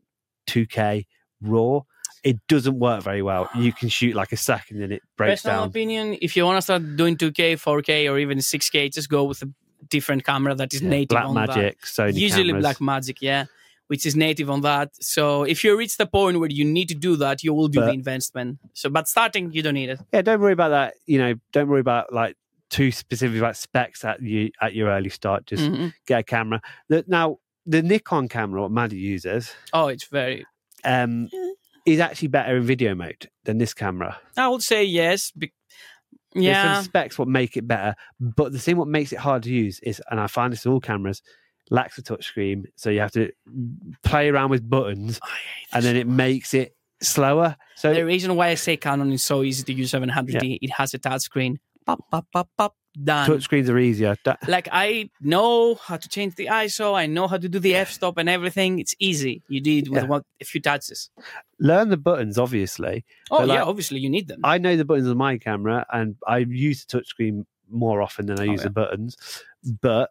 [0.47, 1.07] 2K
[1.41, 1.81] raw.
[2.25, 3.49] It doesn't work very well.
[3.55, 5.69] You can shoot like a second, and it breaks Personal down.
[5.69, 9.43] opinion: If you want to start doing 2K, 4K, or even 6K, just go with
[9.43, 9.49] a
[9.91, 12.15] different camera that is Yeah, native Black on Magic, Sony that.
[12.15, 12.63] Usually cameras.
[12.63, 13.45] Black Magic, yeah,
[13.89, 14.91] which is native on that.
[15.05, 17.81] So if you reach the point where you need to do that, you will do
[17.81, 18.59] But- the investment.
[18.73, 20.01] So, but starting, you don't need it.
[20.13, 20.95] yeah, don't worry about that.
[21.07, 22.37] You know, don't worry about like
[22.71, 25.45] too specific about specs at you at your early start.
[25.47, 25.93] Just Mhm.
[26.07, 26.63] get a camera.
[27.07, 30.47] Now, the Nikon camera, what Maddie uses, Oh, it's very.
[30.85, 31.29] um,
[31.87, 34.19] is actually better in video mode than this camera.
[34.37, 35.31] I would say yes.
[35.33, 35.53] Be-
[36.33, 36.75] There's yeah.
[36.75, 39.81] some specs what make it better, but the thing what makes it hard to use
[39.81, 41.23] is, and I find this in all cameras,
[41.71, 43.31] lacks a touchscreen, so you have to
[44.03, 45.21] play around with buttons,
[45.73, 47.57] and then it makes it slower.
[47.77, 50.95] So the reason why I say Canon is so easy to use 700D, it has
[50.95, 51.57] a touchscreen.
[51.87, 53.29] Pop, pop, pop, pop, done.
[53.29, 54.17] touchscreens are easier.
[54.47, 58.19] Like I know how to change the ISO, I know how to do the f-stop
[58.19, 58.79] and everything.
[58.79, 59.43] It's easy.
[59.49, 60.09] You did with Yeah.
[60.09, 61.11] one, a few touches.
[61.59, 63.05] learn the buttons, obviously.
[63.31, 64.41] Oh But, like, yeah, obviously you need them.
[64.45, 68.39] I know the buttons on my camera, and I use the touchscreen more often than
[68.41, 68.65] I Oh, use yeah.
[68.65, 69.17] the buttons.
[69.81, 70.11] But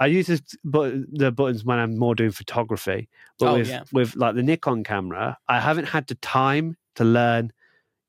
[0.00, 3.08] I use the, but the buttons when I'm more doing photography.
[3.38, 3.82] But Oh, with, yeah.
[3.92, 7.52] with like the Nikon camera, I haven't had the time to learn,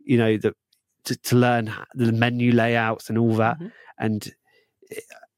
[0.04, 0.54] you know, the
[1.06, 3.60] to, to learn the menu layouts and all that.
[3.60, 3.72] Mhm.
[4.00, 4.32] And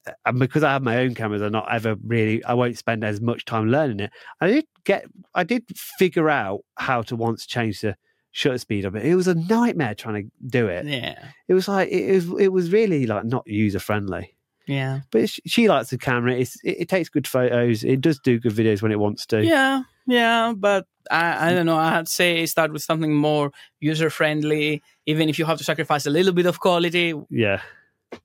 [0.08, 2.44] uh, and because I have my own cameras, I'm not ever really.
[2.44, 4.12] I won't spend as much time learning it.
[4.40, 5.06] I did get.
[5.36, 7.96] I did figure out how to once change the
[8.32, 9.06] shutter speed of it.
[9.06, 10.86] It was a nightmare trying to do it.
[10.86, 12.40] yeah, It was like it was.
[12.42, 14.36] It was really like not user friendly.
[14.68, 16.34] yeah, But she, she likes the camera.
[16.34, 17.84] It's, it, it takes good photos.
[17.84, 19.44] It does do good videos when it wants to.
[19.46, 20.54] yeah, yeah.
[20.56, 21.78] But I, I don't know.
[21.78, 24.82] I'd say start with something more user friendly.
[25.06, 27.62] Even if you have to sacrifice a little bit of quality, Yeah.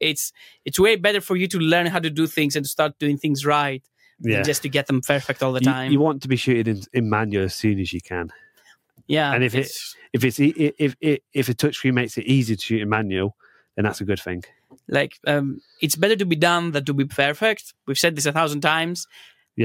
[0.01, 0.33] it's
[0.65, 3.17] it's way better for you to learn how to do things and to start doing
[3.19, 3.83] things right
[4.21, 4.37] Yeah.
[4.37, 5.93] than just to get them perfect all the time.
[5.93, 8.27] You, want to be shooting in, in manual as soon as you can.
[9.09, 12.25] yeah, and if it- it's- If it's e- if if if a touchscreen makes it
[12.37, 13.37] easy to shoot in manual,
[13.75, 14.43] then that's a good thing.
[14.89, 17.65] like um, it's better to be done than to be perfect.
[17.87, 19.07] We've said this a thousand times.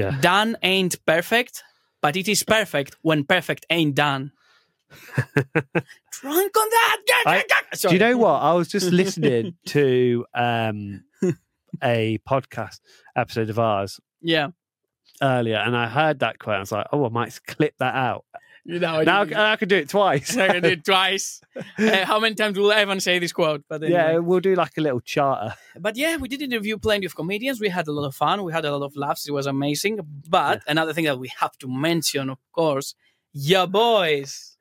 [0.00, 0.10] Yeah.
[0.20, 1.54] Done ain't perfect,
[2.02, 4.32] but it is perfect when perfect ain't done.
[5.34, 6.98] Drunk on that.
[7.26, 7.44] I-
[7.80, 8.40] Do you know what?
[8.42, 11.04] I was just listening to um,
[11.82, 12.80] a podcast
[13.16, 14.48] episode of ours Yeah.
[15.22, 16.56] earlier, and I heard that quote.
[16.56, 18.24] I was like, "Oh, I might clip that out."
[18.64, 20.36] You know, Now I I can do it twice.
[20.36, 21.40] I did it twice.
[21.78, 23.64] Uh, how many times will Evan say this quote?
[23.68, 23.98] But anyway.
[23.98, 25.54] yeah, we'll do like a little charter.
[25.78, 27.60] But yeah, we did interview plenty of comedians.
[27.60, 28.44] We had a lot of fun.
[28.44, 29.26] We had a lot of laughs.
[29.26, 29.98] It was amazing.
[30.28, 32.94] But another thing that we have to mention, of course,
[33.32, 34.51] your boys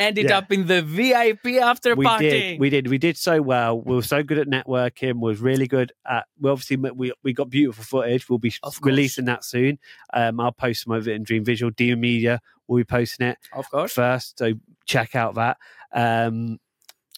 [0.00, 0.38] ended Yeah.
[0.38, 2.30] up in the VIP after we party.
[2.30, 5.40] did we did we did so well we were so good at networking we was
[5.40, 9.78] really good at we obviously we, we got beautiful footage we'll be releasing that soon
[10.14, 13.38] um i'll post some of it in dream visual demon media will be posting it
[13.52, 13.92] Of course.
[13.92, 14.52] first so
[14.86, 15.56] check out that
[15.92, 16.58] um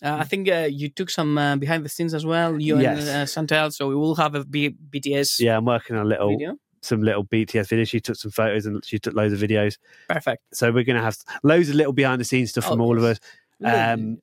[0.02, 2.98] Uh, I think uh, you took some uh, behind the scenes as well, you Yes.
[2.98, 3.70] and uh, Santel.
[3.70, 6.56] So we will have a B- BTS yeah i'm working on a little video.
[6.82, 7.88] Some little bts videos.
[7.88, 9.78] She took some photos and she took loads of videos.
[10.08, 10.42] Perfect.
[10.52, 13.04] so we're gonna have loads of little behind the scenes stuff from Oh, all of
[13.04, 13.18] us.
[13.64, 14.18] Um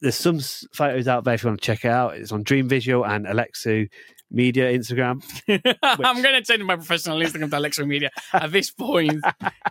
[0.00, 0.40] there's some
[0.74, 2.16] photos out there if you want to check it out.
[2.16, 3.88] It's on dream visual and alexu
[4.32, 5.22] media instagram.
[5.82, 8.10] I'm going to change my professional Instagram to Alexu Media.
[8.32, 9.22] At this point,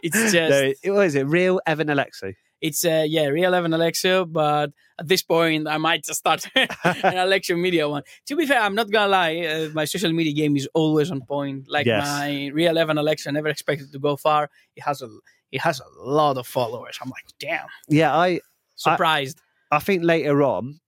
[0.02, 1.24] it's just no, it, what is it?
[1.28, 6.04] Real evan alexu it's uh, yeah, real Evan Alexa, but at this point, I might
[6.04, 6.68] just start an
[7.18, 8.04] Alexa Media one.
[8.28, 11.22] To be fair, I'm not gonna lie, uh, my social media game is always on
[11.22, 11.68] point.
[11.68, 12.06] Like Yes.
[12.06, 14.50] my real Evan Alexa, never expected to go far.
[14.76, 15.10] It has a
[15.52, 16.98] it has a lot of followers.
[17.02, 18.40] I'm like, damn, yeah i
[18.76, 19.42] surprised.
[19.72, 20.80] I think later on,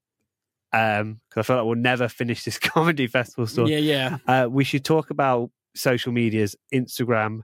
[0.73, 3.71] um, because I feel like we'll never finish this comedy festival story.
[3.75, 4.43] yeah, yeah.
[4.45, 7.41] Uh, we should talk about social medias, Instagram,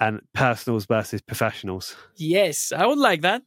[0.00, 1.96] and personals versus professionals.
[2.16, 3.42] Yes, I would like that.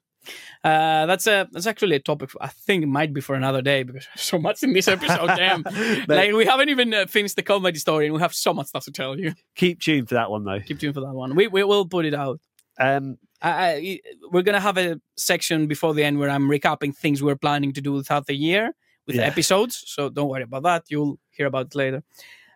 [0.63, 2.29] Uh, that's a that's actually a topic.
[2.39, 5.27] I think it might be for another day because so much in this episode.
[5.35, 8.53] Damn, But like we haven't even uh, finished the comedy story, and we have so
[8.53, 9.33] much stuff to tell you.
[9.55, 10.59] keep tuned for that one though.
[10.59, 11.35] Keep tuned for that one.
[11.35, 12.39] We we will put it out.
[12.79, 13.99] Um, I, I,
[14.31, 17.81] we're gonna have a section before the end where I'm recapping things we're planning to
[17.81, 18.73] do throughout the year
[19.07, 19.23] with Yeah.
[19.23, 19.83] episodes.
[19.87, 20.83] So don't worry about that.
[20.89, 22.03] You'll hear about it later.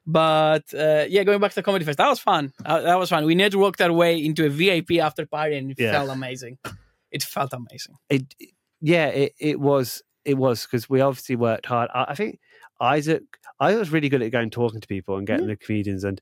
[0.08, 2.54] But uh, yeah, going back to the comedy fest, that was fun.
[2.64, 3.26] Uh, that was fun.
[3.26, 5.92] We networked our way into a VIP after party, and it Yeah.
[5.94, 6.58] felt amazing.
[7.12, 7.96] It felt amazing.
[8.10, 8.24] it,
[8.82, 11.90] yeah, it, it was, it was because we obviously worked hard.
[11.94, 12.40] I, I think
[12.80, 13.24] Isaac,
[13.60, 16.20] I was really good at going talking to people and getting the comedians, and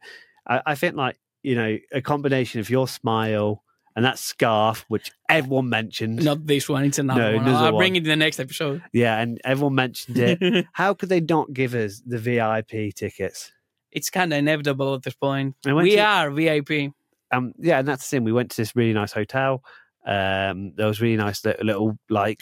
[0.47, 3.63] I, I think like you know a combination of your smile
[3.95, 6.23] and that scarf, which everyone mentioned.
[6.23, 6.85] Not this one.
[6.85, 7.47] It's another No, one.
[7.47, 8.81] another I'll bring it in the next episode.
[8.93, 10.65] Yeah, and everyone mentioned it.
[10.73, 13.51] How could they not give us the VIP tickets?
[13.93, 15.55] It's kind of inevitable at this point.
[15.65, 16.93] We you- are VIP.
[17.31, 18.23] Um, yeah, and that's the thing.
[18.25, 19.63] We went to this really nice hotel.
[20.05, 22.41] Um, there was really nice little, little like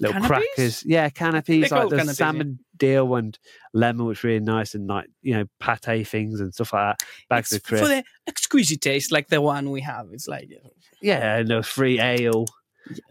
[0.00, 0.28] little Canopies?
[0.28, 0.84] crackers.
[0.86, 2.26] Yeah, canopies They're like the canopies, yeah.
[2.26, 3.38] salmon deal and
[3.74, 7.06] lemon, which was really nice, and like you know pate things and stuff like that.
[7.28, 7.84] Bags It's of crisp.
[7.84, 10.06] for the exquisite taste, like the one we have.
[10.12, 10.48] It's like
[11.00, 12.46] Yeah, and there was free ale,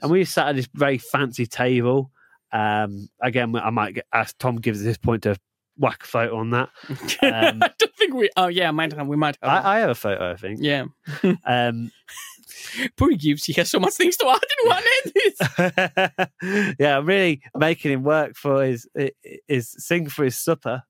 [0.02, 2.12] and we sat at this very fancy table.
[2.52, 5.38] Um, again, I might get, ask Tom Gibbs this point to
[5.78, 6.70] whack a photo on that.
[7.22, 8.30] Um, I don't think we.
[8.38, 9.08] Oh yeah, might have.
[9.08, 9.66] We might have.
[9.66, 10.60] I, I have a photo, I think.
[10.62, 10.86] yeah.
[11.46, 11.92] Um,
[12.98, 16.76] Poor Gibbs, he has so much things to add in one end.
[16.80, 18.88] yeah, I'm really making him work for his
[19.48, 20.84] his sing for his supper.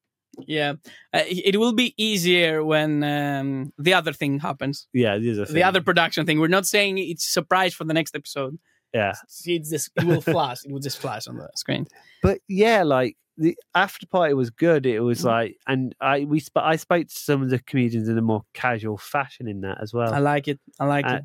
[0.48, 0.74] yeah.
[1.14, 4.88] Uh, it will be easier when um, the other thing happens.
[4.94, 6.40] Yeah, the other, The other production thing.
[6.40, 8.58] We're not saying it's a surprise for the next episode.
[8.94, 9.14] yeah.
[9.46, 10.58] It's just, it will flash.
[10.66, 11.88] It will just flash on the screen.
[12.22, 14.86] but yeah, like the after party was good.
[14.86, 15.26] It was Mhm.
[15.26, 18.44] like, and I we sp- I spoke to some of the comedians in a more
[18.54, 20.14] casual fashion in that as well.
[20.14, 20.60] I like it.
[20.80, 21.24] I like Uh, it.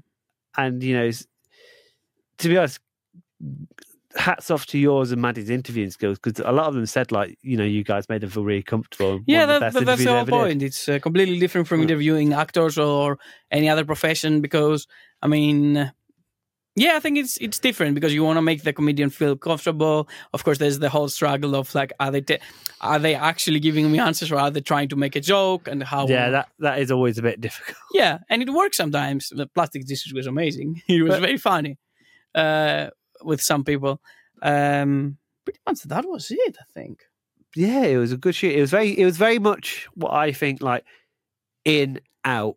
[0.57, 1.11] and you know,
[2.39, 2.81] to be honest,
[4.17, 7.39] hats off to yours and Maddie's interviewing skills because a lot of them said like,
[7.43, 9.21] you know, you guys made them feel really comfortable.
[9.27, 10.37] Yeah, the that, that, that's the whole ever did.
[10.37, 10.63] point.
[10.63, 13.19] It's uh, completely different from interviewing actors or
[13.53, 14.87] any other profession because,
[15.23, 15.93] I mean,
[16.85, 20.09] yeah, I think it's it's different because you want to make the comedian feel comfortable.
[20.33, 22.43] Of course, there's the whole struggle of like, are they ta-
[22.81, 25.83] are they actually giving me answers or are they trying to make a joke and
[25.83, 26.07] how?
[26.09, 27.77] Yeah, that that is always a bit difficult.
[27.93, 29.29] yeah, and it works sometimes.
[29.41, 30.83] The plastic Jesus was amazing.
[30.89, 31.79] It was But- very funny
[32.35, 32.89] uh,
[33.23, 34.01] with some people.
[34.43, 36.57] Um, pretty much that was it.
[36.59, 36.97] I think.
[37.57, 38.55] Yeah, it was a good shoot.
[38.57, 40.85] It was very, it was very much what I think like
[41.65, 42.57] in out.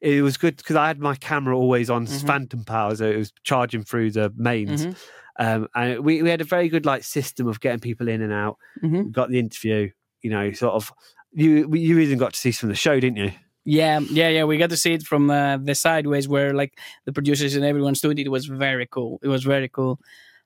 [0.00, 2.26] It was good because I had my camera always on Mhm.
[2.26, 4.86] phantom power, so it was charging through the mains.
[4.86, 4.96] Mhm.
[5.38, 8.32] Um, and we, we had a very good like system of getting people in and
[8.32, 8.58] out.
[8.82, 9.04] Mhm.
[9.06, 9.90] We got the interview,
[10.22, 10.92] you know, sort of.
[11.34, 13.32] You you even got to see some of the show, didn't you?
[13.64, 14.44] Yeah, yeah, yeah.
[14.44, 17.94] We got to see it from uh, the sideways where like the producers and everyone
[17.94, 18.18] stood.
[18.18, 19.18] It was very cool.
[19.22, 19.98] It was very cool.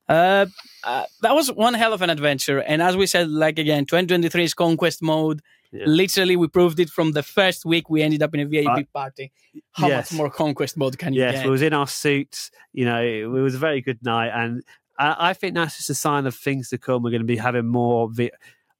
[0.09, 0.47] Uh,
[0.85, 2.59] uh, that was one hell of an adventure.
[2.61, 5.42] And as we said, like again, 2023 is conquest mode.
[5.73, 5.83] Yeah.
[5.87, 8.83] Literally, we proved it from the first week we ended up in a VIP Uh,
[8.92, 9.33] party.
[9.73, 10.12] How yes.
[10.12, 11.45] much more conquest mode can you Yes, get?
[11.45, 12.51] we was in our suits.
[12.73, 14.62] You know, it was a very good night, and
[14.99, 17.03] I, I think that's just a sign of things to come.
[17.03, 18.09] We're going to be having more.
[18.09, 18.31] Vi-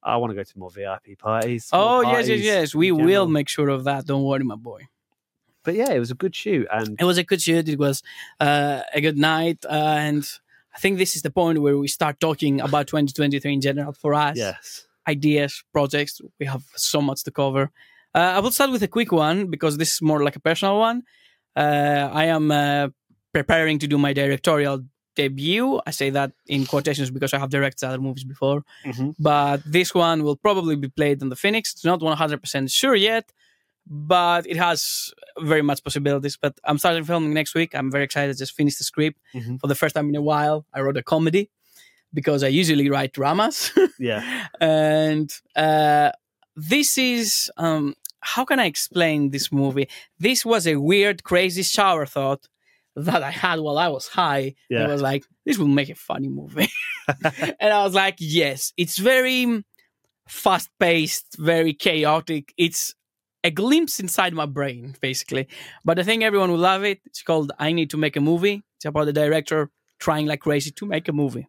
[0.01, 1.69] I want to go to more VIP parties.
[1.73, 2.73] more oh yes, yes, yes.
[2.75, 3.27] We will general.
[3.27, 4.05] make sure of that.
[4.05, 4.87] Don't worry, my boy.
[5.63, 7.67] But yeah, it was a good shoot, and It was a good shoot.
[7.67, 8.01] It was
[8.39, 9.73] uh, a good night, uh,
[10.07, 10.25] and
[10.77, 14.13] I think this is the point where we start talking about 2023 in general for
[14.13, 14.37] us.
[14.37, 16.21] yes, ideas, projects.
[16.39, 17.71] We have so much to cover.
[18.13, 20.77] Uh, I will start with a quick one because this is more like a personal
[20.79, 21.03] one.
[21.55, 22.89] Uh, I am uh,
[23.33, 24.83] preparing to do my directorial
[25.15, 25.81] debut.
[25.87, 28.63] I say that in quotations because I have directed other movies before.
[28.85, 29.15] Mhm.
[29.17, 31.73] But this one will probably be played on the Phoenix.
[31.73, 33.25] It's not 100% sure yet,
[33.89, 36.37] but it has very much possibilities.
[36.41, 37.73] But I'm starting filming next week.
[37.75, 38.29] I'm very excited.
[38.35, 39.59] I just finished the script Mhm.
[39.61, 40.65] for the first time in a while.
[40.73, 41.49] I wrote a comedy
[42.13, 43.71] because I usually write dramas.
[43.99, 46.11] yeah, and uh,
[46.55, 49.87] this is um, how can I explain this movie?
[50.19, 52.47] This was a weird, crazy shower thought
[52.95, 54.55] that I had while I was high.
[54.69, 54.85] Yeah.
[54.85, 56.69] I was like, this will make a funny movie,
[57.59, 59.63] and I was like, yes, it's very
[60.27, 62.53] fast paced, very chaotic.
[62.57, 62.95] It's
[63.43, 65.47] a glimpse inside my brain, basically.
[65.85, 67.01] But I think everyone will love it.
[67.05, 68.63] It's called I Need to Make a Movie.
[68.77, 69.69] It's about the director
[69.99, 71.47] trying like crazy to make a movie.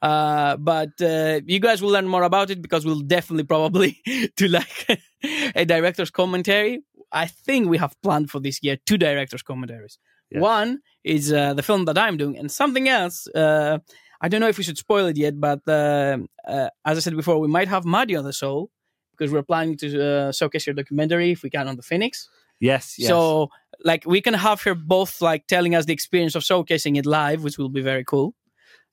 [0.00, 4.00] Uh, but uh, you guys will learn more about it because we'll definitely probably
[4.36, 5.00] do like
[5.56, 6.82] a director's commentary.
[7.10, 9.98] I think we have planned for this year two director's commentaries.
[10.30, 10.42] Yes.
[10.42, 13.26] One is uh, the film that I'm doing, and something else.
[13.28, 13.78] Uh,
[14.20, 17.16] I don't know if we should spoil it yet, but uh, uh, as I said
[17.16, 18.70] before, we might have Maddie on the show
[19.18, 22.28] because we're planning to uh, showcase your documentary if we can on the Phoenix.
[22.60, 23.08] yes, yes.
[23.08, 23.50] So,
[23.84, 27.42] like, we can have her both like telling us the experience of showcasing it live,
[27.44, 28.34] which will be very cool.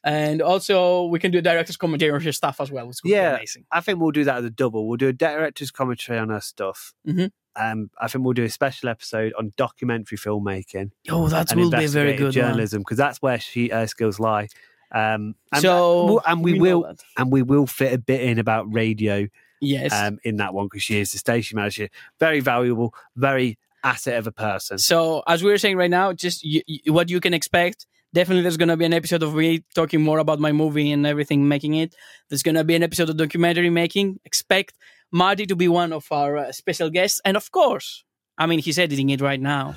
[0.04, 3.12] And also, we can do a director's commentary on her stuff as well, which will
[3.12, 3.32] Yeah.
[3.32, 3.66] be amazing.
[3.72, 4.88] I think we'll do that as a double.
[4.88, 6.94] We'll do a director's commentary on our stuff.
[7.08, 7.32] Mhm.
[7.56, 11.88] Um, I think we'll do a special episode on documentary filmmaking Oh, that will be
[11.88, 14.50] very good journalism because that's where she her skills lie.
[14.92, 18.38] Um, and So, we'll- and we, know will and we will fit a bit in
[18.38, 19.28] about radio
[19.62, 19.94] Yes.
[19.94, 21.90] um, in that one because she is the station manager.
[22.20, 24.78] Very valuable, very asset of a person.
[24.78, 27.86] So, as we were saying right now, just y y what you can expect.
[28.14, 31.06] Definitely, there's going to be an episode of me talking more about my movie and
[31.06, 31.96] everything, making it.
[32.30, 34.20] There's going to be an episode of documentary making.
[34.24, 34.74] Expect
[35.12, 37.20] Marty to be one of our uh, special guests.
[37.26, 38.06] And of course,
[38.38, 39.76] I mean, he's editing it right now.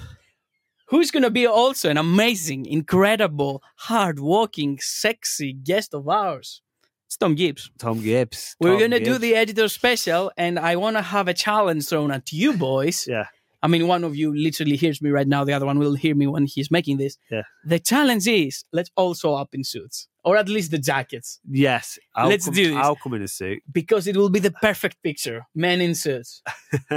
[0.86, 6.62] Who's going to be also an amazing, incredible, hard-working, sexy guest of ours?
[7.08, 7.70] It's Tom Gibbs.
[7.78, 8.54] Tom Gibbs.
[8.60, 11.88] We're Tom going to do the editor special, and I want to have a challenge
[11.88, 13.06] thrown at you boys.
[13.08, 13.24] Yeah.
[13.62, 15.42] I mean, one of you literally hears me right now.
[15.44, 17.16] The other one will hear me when he's making this.
[17.30, 17.42] Yeah.
[17.64, 21.98] The challenge is let's all show up in suits, or at least the jackets, Yes,
[22.14, 22.76] I'll Let's come, do this.
[22.76, 23.62] I'll come in a suit.
[23.72, 25.46] because it will be the perfect picture.
[25.54, 26.42] Men in suits.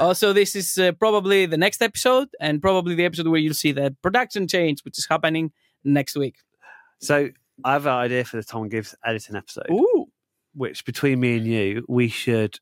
[0.00, 3.70] Also, this is uh, probably the next episode, and probably the episode where you'll see
[3.70, 5.52] the production change, which is happening
[5.84, 6.34] next week.
[7.00, 7.30] so
[7.62, 10.06] I have an idea for the Tom Gibbs editing episode, Ooh.
[10.54, 12.58] which between me and you, we should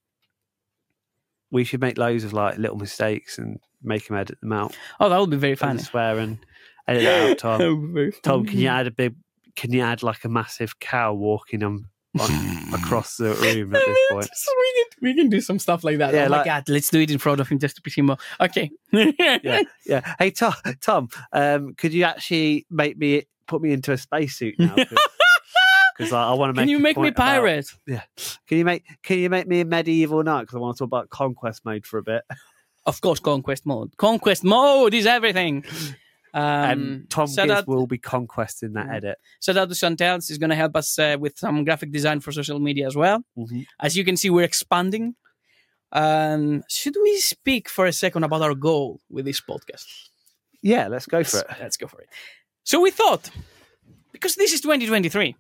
[1.51, 4.77] we should make loads of like little mistakes and make him edit them out.
[5.01, 5.79] Oh, that would be very Funny.
[5.79, 5.83] funny.
[5.85, 6.39] Swear and
[6.89, 7.59] edit it out, Tom.
[7.83, 9.15] would be very Tom, can you add a big?
[9.55, 11.87] Can you add like a massive cow walking on
[12.19, 14.31] on, across the room at this point.
[14.57, 16.13] we, can, we can do some stuff like that.
[16.15, 17.95] Yeah, oh my like- god, let's do it in front of him just to piss
[17.95, 18.21] him off.
[18.41, 18.71] Okay.
[18.93, 20.15] Yeah, yeah.
[20.19, 24.75] Hey Tom, Tom, um, could you actually make me put me into a spacesuit now?
[25.97, 26.63] Because I, I want to make.
[26.65, 27.67] Can you make me point about- pirate?
[27.87, 30.43] Can you make Can you make me a medieval knight?
[30.43, 32.23] Because I want to talk about conquest mode for a bit.
[32.85, 33.97] Of course, conquest mode.
[33.97, 35.65] Conquest mode is everything.
[36.35, 38.95] Um, and Tom so that, will be conquesting that Mm.
[38.97, 39.19] edit.
[39.39, 42.89] so that is going to help us uh, with some graphic design for social media
[42.89, 43.23] as well.
[43.39, 43.67] Mhm.
[43.79, 45.15] As you can see, we're expanding.
[45.93, 49.87] Um, should we speak for a second about our goal with this podcast?
[50.61, 51.47] Yeah, let's go for it.
[51.51, 52.09] Let's, let's go for it.
[52.65, 53.31] So we thought,
[54.13, 55.37] because this is 2023,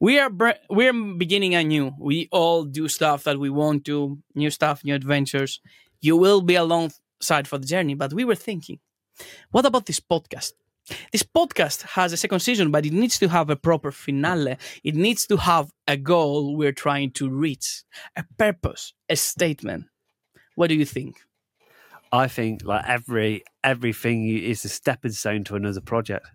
[0.00, 1.92] we are br- we're beginning anew.
[1.98, 5.60] We all do stuff that we want to, new stuff, new adventures.
[6.00, 8.78] You will be alongside for the journey, but we were thinking,
[9.50, 10.52] what about this podcast?
[11.12, 14.56] This podcast has a second season, but it needs to have a proper finale.
[14.82, 17.82] It needs to have a goal we're trying to reach,
[18.16, 19.84] a purpose, a statement.
[20.54, 21.16] What do you think?
[22.10, 26.26] I think like every everything is a stepping stone to another project.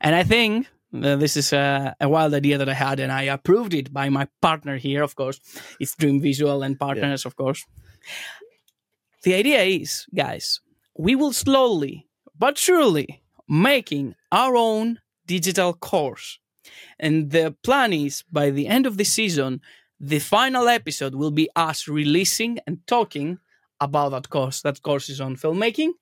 [0.00, 3.22] And I think uh, this is a, a wild idea that I had, and I
[3.22, 5.40] approved it by my partner here, of course.
[5.80, 7.64] It's Dream Visual and partners, of course.
[9.22, 10.60] The idea is, guys,
[10.96, 12.06] we will slowly
[12.38, 16.38] but surely making our own digital course.
[16.98, 19.60] And the plan is by the end of the season,
[19.98, 23.38] the final episode will be us releasing and talking
[23.80, 24.60] about that course.
[24.62, 25.92] That course is on filmmaking.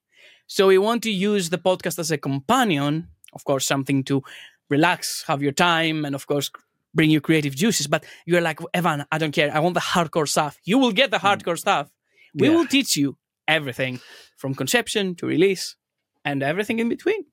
[0.47, 4.23] So we want to use the podcast as a companion, of course, something to
[4.71, 6.51] relax, have your time, and of course,
[6.95, 7.87] bring you creative juices.
[7.87, 9.51] But you're like, Evan, I don't care.
[9.55, 10.59] I want the hardcore stuff.
[10.65, 11.91] You will get the hardcore stuff.
[12.35, 12.55] We Yeah.
[12.55, 13.17] will teach you
[13.47, 14.01] everything
[14.37, 15.77] from conception to release
[16.25, 17.25] and everything in between.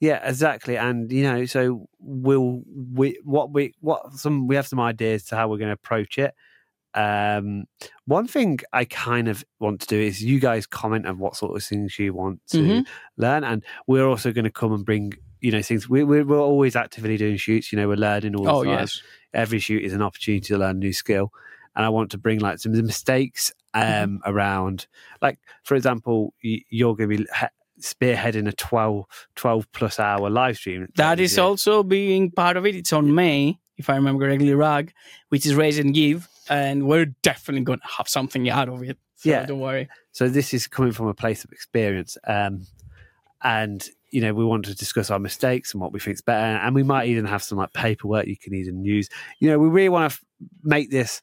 [0.00, 0.76] Yeah, exactly.
[0.76, 2.62] And you know, so we'll
[3.00, 6.18] we what we what some we have some ideas to how we're going to approach
[6.18, 6.34] it.
[6.94, 7.64] Um,
[8.06, 11.56] one thing I kind of want to do is you guys comment on what sort
[11.56, 12.86] of things you want to Mhm.
[13.16, 15.12] learn, and we're also going to come and bring
[15.44, 15.88] you know things.
[15.88, 17.70] We, we're we're always actively doing shoots.
[17.72, 18.72] You know, we're learning all the Oh, time.
[18.80, 19.02] yes.
[19.32, 21.32] Every shoot is an opportunity to learn a new skill,
[21.76, 24.30] and I want to bring like some of the mistakes um Mm-hmm.
[24.30, 24.86] around.
[25.20, 27.26] Like for example, you, you're going to be.
[27.80, 29.04] spearheading a 12,
[29.34, 31.42] 12 plus hour live stream That is Yeah.
[31.42, 32.74] also being part of it.
[32.76, 34.92] It's on May, if I remember correctly, RAG,
[35.30, 36.28] which is Raise and Give.
[36.48, 38.96] And we're definitely going to have something out of it.
[39.16, 39.44] So Yeah.
[39.44, 39.88] don't worry.
[40.12, 42.66] So this is coming from a place of experience, um,
[43.42, 46.56] and you know we want to discuss our mistakes and what we think is better,
[46.64, 49.08] and we might even have some like paperwork you can even use.
[49.40, 50.24] You know, we really want to f-
[50.62, 51.20] make this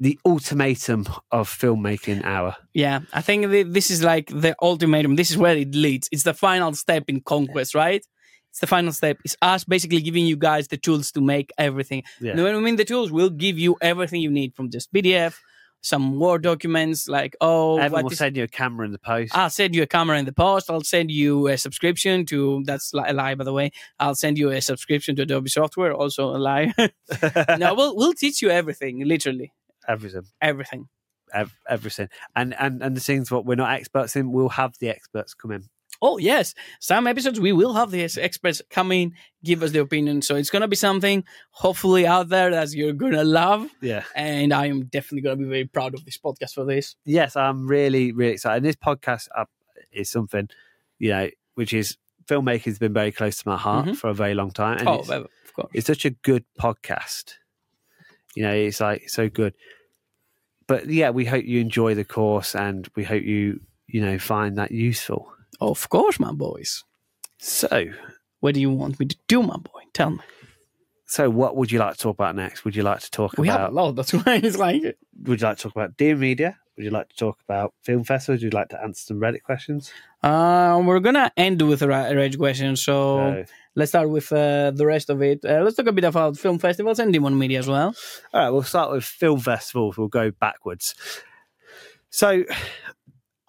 [0.00, 2.56] the ultimatum of filmmaking hour.
[2.74, 5.14] Yeah, I think th- this is like the ultimatum.
[5.14, 6.08] This is where it leads.
[6.10, 8.04] It's the final step in Conquest, right?
[8.50, 9.18] It's the final step.
[9.24, 12.02] It's us basically giving you guys the tools to make everything.
[12.20, 12.32] Yeah.
[12.32, 15.36] And when we mean the tools, we'll give you everything you need from just PDF,
[15.82, 19.36] some Word documents, like, oh, what will is- send you a camera in the post.
[19.36, 20.70] I'll send you a camera in the post.
[20.70, 23.72] I'll send you a subscription to, that's a lie, by the way.
[23.98, 26.72] I'll send you a subscription to Adobe Software, also a lie.
[27.58, 29.52] no, we'll, we'll teach you everything, literally
[29.88, 30.88] everything, everything.
[31.34, 34.88] ev- everything, and and and the things what we're not experts in, we'll have the
[34.88, 35.64] experts come in.
[36.04, 40.20] Oh yes, some episodes we will have the experts come in, give us the opinion.
[40.20, 44.02] So it's gonna be something hopefully out there that you're gonna love, Yeah.
[44.16, 46.96] and I am definitely gonna be very proud of this podcast for this.
[47.04, 48.56] yes, I'm really, really excited.
[48.58, 49.44] And this podcast uh,
[49.92, 50.48] is something,
[50.98, 53.96] you know, which is filmmaking's been very close to my heart Mhm.
[53.96, 54.78] for a very long time.
[54.78, 55.70] And oh, it's, of course.
[55.72, 57.34] it's such a good podcast.
[58.34, 59.54] You know, it's like so good.
[60.66, 64.56] But yeah, we hope you enjoy the course and we hope you, you know, find
[64.58, 65.32] that useful.
[65.60, 66.84] Of course, my boys.
[67.38, 67.86] So,
[68.40, 69.82] What do you want me to do, my boy?
[69.92, 70.20] Tell me.
[71.06, 72.64] so what would you like to talk about next?
[72.64, 73.92] Would you like to talk We have about a lot.
[73.96, 74.82] That's why it's like
[75.24, 76.58] would you like to talk about Dear Media?
[76.76, 78.42] Would you like to talk about film festivals?
[78.42, 79.92] Would you like to answer some Reddit questions?
[80.22, 82.76] Uh, we're gonna end with a rage question.
[82.76, 82.94] So
[83.44, 85.44] So, let's start with uh, the rest of it.
[85.44, 87.94] Uh, let's talk a bit about film festivals and Demon Media as well.
[88.32, 89.98] All right, we'll start with film festivals.
[89.98, 90.94] We'll go backwards.
[92.08, 92.44] So,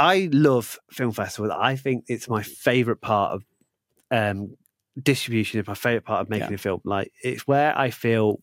[0.03, 1.53] I love film festivals.
[1.57, 3.43] I think it's my favorite part of
[4.11, 4.55] um,
[5.01, 5.59] distribution.
[5.59, 6.55] It's my favorite part of making Yeah.
[6.55, 6.81] a film.
[6.83, 8.39] Like, it's where I feel.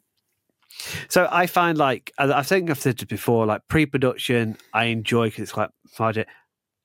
[1.08, 3.44] So I find like I think I've said this before.
[3.46, 6.28] Like pre-production, I enjoy because it's quite budget,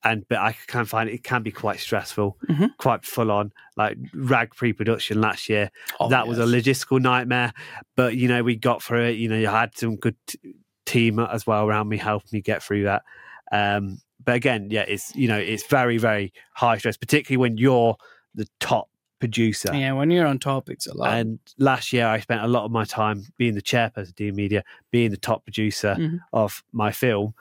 [0.04, 2.70] and but I can find it can be quite stressful, Mhm.
[2.78, 3.52] quite full on.
[3.78, 5.70] Like rag pre-production last year,
[6.00, 7.54] Oh, that was a logistical nightmare.
[7.96, 9.18] But you know, we got through it.
[9.18, 10.40] You know, you had some good t-
[10.88, 13.04] team as well around me, helping me get through that.
[13.52, 17.96] Um, but again, yeah, it's you know, it's very very high stress, particularly when you're
[18.34, 19.74] the top producer.
[19.74, 21.14] Yeah, when you're on top, it's a lot.
[21.18, 24.32] And last year, I spent a lot of my time being the chairperson of D
[24.32, 26.20] Media, being the top producer Mhm.
[26.34, 27.34] of my film.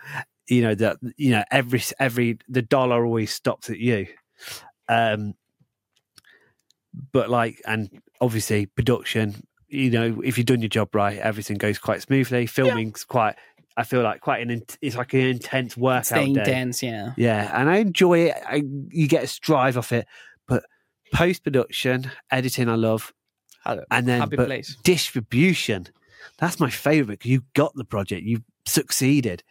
[0.47, 4.07] You know that you know every every the dollar always stops at you.
[4.89, 5.35] Um,
[7.12, 7.89] but like, and
[8.20, 9.47] obviously production.
[9.68, 12.47] You know, if you've done your job right, everything goes quite smoothly.
[12.47, 13.35] Filming's quite.
[13.77, 14.51] I feel like quite an.
[14.51, 16.41] int- It's like an intense workout Stay day.
[16.41, 17.12] intense, yeah.
[17.16, 18.35] Yeah, and I enjoy it.
[18.47, 20.07] I, you get a strive off it,
[20.47, 20.64] but
[21.12, 23.12] post production, editing, I love,
[23.66, 24.77] and then Happy but place.
[24.85, 25.89] distribution.
[26.39, 27.20] That's my favorite.
[27.20, 29.43] 'cause You got the project, you succeeded,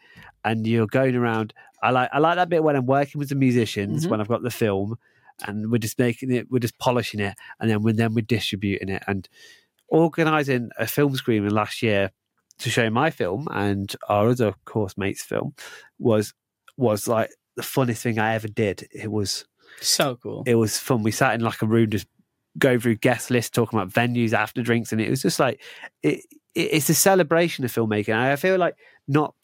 [0.45, 1.53] and you're going around.
[1.81, 4.09] I like I like that bit when I'm working with the musicians Mhm.
[4.11, 4.95] when I've got the film,
[5.45, 8.87] and we're just making it, we're just polishing it, and then we're then we're distributing
[8.89, 9.27] it and
[9.89, 12.11] organizing a film screening last year
[12.59, 15.53] to show my film and our other course mates film
[15.99, 16.33] was
[16.77, 18.87] was like the funniest thing I ever did.
[18.91, 19.45] It was
[19.81, 20.43] So cool.
[20.45, 21.03] it was fun.
[21.03, 22.07] We sat in like a room just
[22.57, 25.61] going through guest lists, talking about venues, after drinks, and it was just like
[26.01, 26.23] it,
[26.55, 28.15] it, it's a celebration of filmmaking.
[28.15, 28.75] I feel like
[29.07, 29.35] not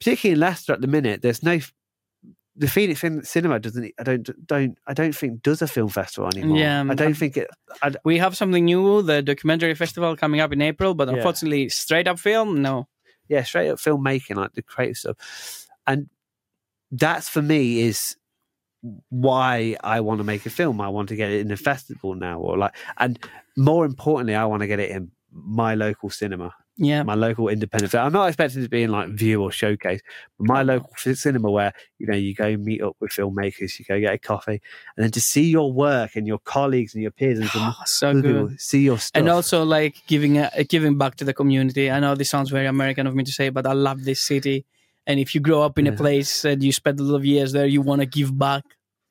[0.00, 1.22] particularly in Leicester at the minute.
[1.22, 1.60] There's no
[2.60, 3.92] the Phoenix Cinema doesn't.
[3.98, 6.58] I don't don't I don't think does a film festival anymore.
[6.58, 7.48] Yeah, I don't I'm- think it.
[8.04, 11.14] We have something new, the documentary festival coming up in April, but Yeah.
[11.16, 12.86] unfortunately, straight up film, no.
[13.28, 15.66] yeah, straight up filmmaking, like the creative stuff.
[15.86, 16.08] And
[16.92, 18.16] that's for me is
[19.08, 20.80] why I want to make a film.
[20.80, 23.18] I want to get it in a festival now, or like, and
[23.56, 27.02] more importantly, I want to get it in my local cinema, Yeah.
[27.02, 28.06] my local independent film.
[28.06, 30.00] I'm not expecting it to be in like Vue or Showcase,
[30.38, 34.00] but my local cinema where you know you go meet up with filmmakers, you go
[34.00, 34.60] get a coffee,
[34.96, 38.12] and then to see your work and your colleagues and your peers and some so
[38.14, 38.22] good.
[38.24, 39.18] people see your stuff.
[39.20, 41.90] And also like giving uh, giving back to the community.
[41.90, 44.64] I know this sounds very American of me to say, but I love this city.
[45.06, 47.52] And if you grow up in a place and you spend a lot of years
[47.52, 48.62] there, you want to give back.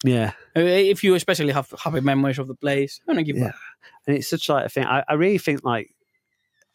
[0.04, 0.32] yeah.
[0.56, 3.48] Uh, If you especially have happy memories of the place, you want to give Yeah.
[3.48, 3.56] back.
[4.08, 4.86] and it's such like a thing.
[4.86, 5.92] I, I really think like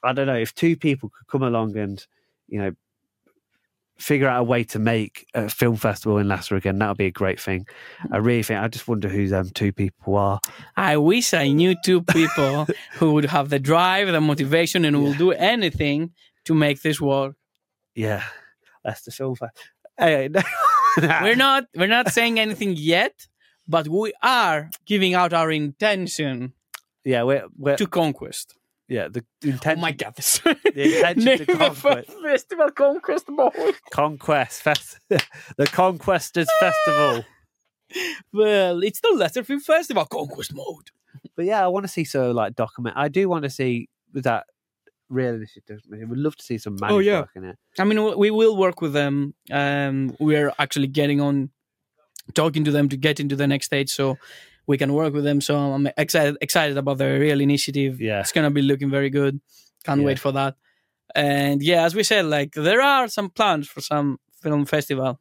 [0.04, 2.04] I don't know if two people could come along and
[2.48, 2.72] you know
[3.98, 6.78] figure out a way to make a film festival in Leicester again.
[6.78, 7.66] That would be a great thing.
[8.10, 8.60] I really think.
[8.60, 10.40] I just wonder who them two people are.
[10.76, 15.12] I wish I knew two people who would have the drive, the motivation, and will
[15.12, 15.18] Yeah.
[15.18, 16.12] do anything
[16.44, 17.36] to make this work.
[17.94, 18.24] Yeah,
[18.84, 19.70] Leicester Film Festival.
[19.96, 20.42] Hey, no.
[21.22, 23.26] We're not we're not saying anything yet,
[23.66, 26.52] but we are giving out our intention
[27.04, 28.54] Yeah, we're, we're to conquest.
[28.88, 29.24] Yeah the
[29.66, 30.14] Oh my god!
[30.16, 30.38] This
[30.74, 32.10] The intention to conquest.
[32.22, 33.50] festival conquest boy.
[33.90, 37.24] Conquest Fest, the Conquesters Festival.
[38.32, 40.90] Well, it's the Leicester Film Festival conquest mode.
[41.36, 42.96] But yeah, I want to see so like document.
[42.96, 44.44] I do want to see that
[45.08, 45.80] real initiative.
[45.92, 47.20] I would love to see some magic Oh, yeah.
[47.20, 47.56] work in it.
[47.78, 49.34] I mean, we will work with them.
[49.52, 51.50] Um, we're actually getting on,
[52.34, 54.16] talking to them to get into the next stage, so
[54.66, 55.40] we can work with them.
[55.40, 58.00] So I'm excited, excited about the real initiative.
[58.00, 58.20] Yeah.
[58.20, 59.40] it's gonna be looking very good.
[59.84, 60.06] Can't Yeah.
[60.06, 60.56] wait for that.
[61.14, 65.20] And yeah, as we said, like there are some plans for some film festival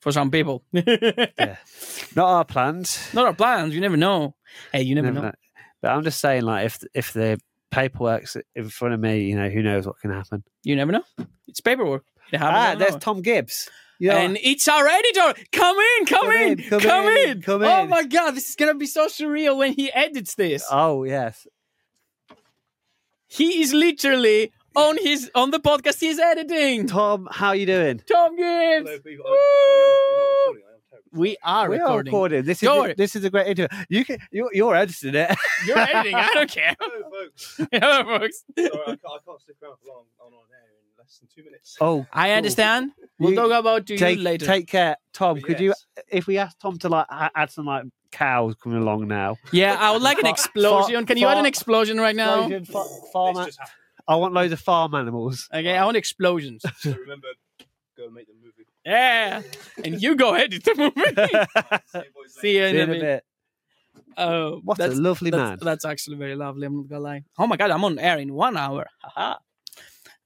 [0.00, 0.64] for some people.
[0.72, 1.56] Yeah.
[2.16, 2.98] Not our plans.
[3.14, 3.74] Not our plans.
[3.74, 4.34] You never know.
[4.72, 5.26] Hey, you never, Never know.
[5.28, 5.34] know.
[5.82, 7.38] But I'm just saying, like, if if the
[7.70, 10.42] paperwork's in front of me, you know, who knows what can happen.
[10.64, 11.04] You never know.
[11.46, 12.04] It's paperwork.
[12.32, 13.00] It Ah, there's over.
[13.00, 13.68] Tom Gibbs.
[14.00, 15.34] Yeah, And it's our editor.
[15.52, 17.42] Come in, come, Come in, in, come come in, in.
[17.42, 20.64] come Oh my god, this is gonna be so surreal when he edits this.
[20.70, 21.46] oh yes,
[23.28, 26.86] he is literally on his on the podcast he's editing.
[26.86, 28.00] Tom, how you doing?
[28.10, 28.90] Tom Gibbs.
[29.04, 30.58] Woo!
[31.12, 32.12] We are We are recording.
[32.12, 32.44] recording.
[32.44, 33.78] This is Don't this is a great interview.
[33.88, 35.36] You can you're, you're editing it.
[35.66, 36.14] You're editing.
[36.14, 36.74] I don't care.
[36.80, 37.60] Hello, folks.
[37.72, 38.44] Hello, folks.
[38.56, 40.04] Sorry, I can't, I can't stick around for long.
[40.24, 40.79] I'm on air in
[41.10, 41.76] less than two minutes.
[41.80, 42.92] oh, I understand.
[43.18, 44.46] We'll You talk about to take you later.
[44.46, 45.36] take care, Tom.
[45.36, 45.84] But Could yes.
[45.96, 49.36] you, if we ask Tom to like add some like cows coming along now?
[49.52, 51.04] yeah, I would like an Far- explosion.
[51.06, 52.44] Can you add an explosion right now?
[52.50, 53.36] Explosion, fa- This farm.
[53.46, 53.58] just.
[54.08, 55.48] I want loads of farm animals.
[55.52, 56.62] Okay, I want explosions.
[56.78, 57.28] So remember,
[57.96, 58.66] go and make the movie.
[58.84, 59.42] Yeah,
[59.84, 62.08] and you go edit the movie.
[62.40, 63.00] See you in, In a a bit.
[63.02, 63.24] bit.
[64.16, 65.58] Oh, What a that's- lovely that's, man.
[65.60, 66.66] That's actually very lovely.
[66.66, 67.24] I'm not gonna lie.
[67.38, 68.86] Oh my god, I'm on air in one hour.
[69.02, 69.36] Haha.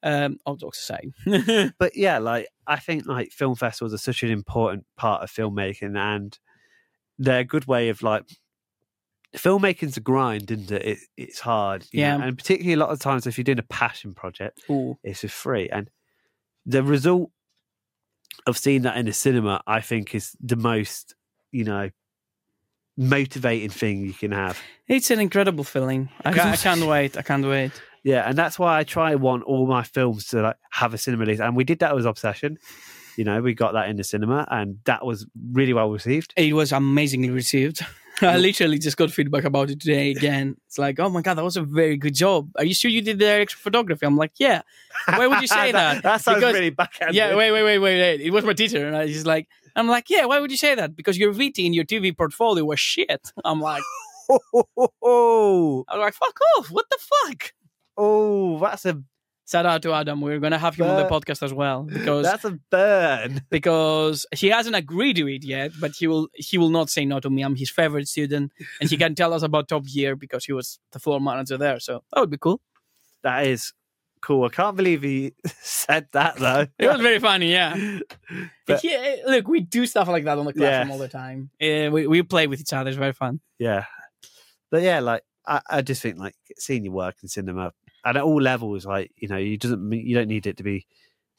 [0.05, 1.73] Um, all jokes aside.
[1.79, 5.99] but yeah, like I think like film festivals are such an important part of filmmaking,
[5.99, 6.39] and
[7.19, 8.25] they're a good way of like
[9.37, 10.85] filmmaking's a grind, isn't it?
[10.85, 12.25] it it's hard, you know, Yeah.
[12.25, 14.97] and particularly a lot of times if you're doing a passion project, Ooh.
[15.03, 15.91] it's for free, and
[16.67, 17.31] the result
[18.47, 21.15] of seeing that in the cinema, I think, is the most
[21.51, 21.91] you know
[22.97, 24.61] motivating thing you can have.
[24.87, 26.11] It's an incredible feeling.
[26.25, 27.17] I, I can't wait.
[27.17, 27.73] I can't wait.
[28.05, 30.99] Yeah, and that's why I try and want all my films to like have a
[30.99, 32.59] cinema release, and we did that with Obsession.
[33.17, 36.35] You know, we got that in the cinema, and that was really well received.
[36.37, 37.81] It was amazingly received.
[38.23, 40.57] I literally just got feedback about it today again.
[40.67, 42.51] It's like, oh my god, that was a very good job.
[42.57, 44.05] Are you sure you did the extra photography?
[44.07, 44.63] I'm like, yeah.
[45.07, 46.03] Why would you say that?
[46.03, 47.15] that sounds Because- really backhanded.
[47.17, 48.21] Yeah, wait, wait, wait, wait, wait.
[48.21, 50.27] It was my teacher, and I just like, I'm like, yeah.
[50.27, 50.95] Why would you say that?
[50.95, 53.33] Because your VT in your TV portfolio was shit.
[53.45, 53.83] I'm like,
[55.03, 56.71] oh, I'm like, fuck off.
[56.71, 57.53] What the fuck?
[57.97, 59.03] Oh, that's a
[59.47, 60.23] Shout out to Adam.
[60.23, 63.43] We're gonna have him on the podcast as well because that's a burn.
[63.51, 67.21] because he hasn't agreed to it yet, but he will he will not say no
[67.21, 67.43] to me.
[67.43, 70.79] I'm his favorite student, and he can tell us about Top Gear because he was
[70.93, 71.79] the floor manager there.
[71.79, 72.63] So that would be cool.
[73.23, 73.75] That is
[74.23, 74.47] cool.
[74.47, 76.67] I can't believe he said that though.
[76.79, 77.99] It was very funny, yeah.
[78.67, 80.93] But- yeah, look, we do stuff like that on the classroom Yeah.
[80.95, 81.51] all the time.
[81.61, 82.89] Uh, we we play with each other.
[82.89, 83.41] It's very fun.
[83.59, 83.85] yeah,
[84.71, 87.75] but yeah, like I, I just think like seeing your work in cinema
[88.05, 90.87] and at all levels, like you know, you doesn't you don't need it to be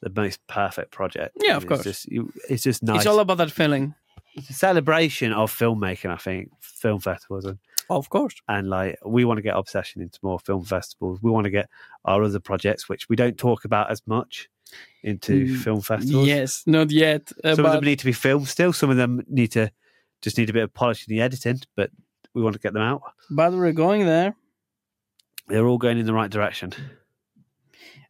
[0.01, 1.37] the most perfect project.
[1.41, 1.83] Yeah, of It's course.
[1.83, 2.97] just you, it's just nice.
[2.97, 3.95] It's all about that feeling.
[4.35, 6.11] It's a celebration of filmmaking.
[6.11, 7.57] I think film festivals and
[7.89, 8.35] Of course.
[8.47, 11.21] and like we want to get obsession into more film festivals.
[11.21, 11.69] We want to get
[12.03, 14.49] our other projects, which we don't talk about as much,
[15.03, 16.27] into Mm, film festivals.
[16.27, 17.31] Yes, not yet.
[17.43, 18.73] Uh, Some of them need to be filmed still.
[18.73, 19.71] Some of them need to
[20.21, 21.89] just need a bit of polish in the editing, but
[22.33, 23.01] we want to get them out.
[23.29, 24.35] but we're going there.
[25.47, 26.73] They're all going in the right direction.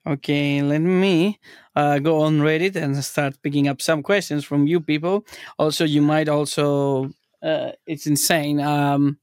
[0.08, 1.40] Okay, let me
[1.76, 5.26] uh, go on Reddit and start picking up some questions from you people.
[5.58, 7.10] Also, you might also,
[7.42, 8.60] uh, it's insane.
[8.62, 9.18] Um,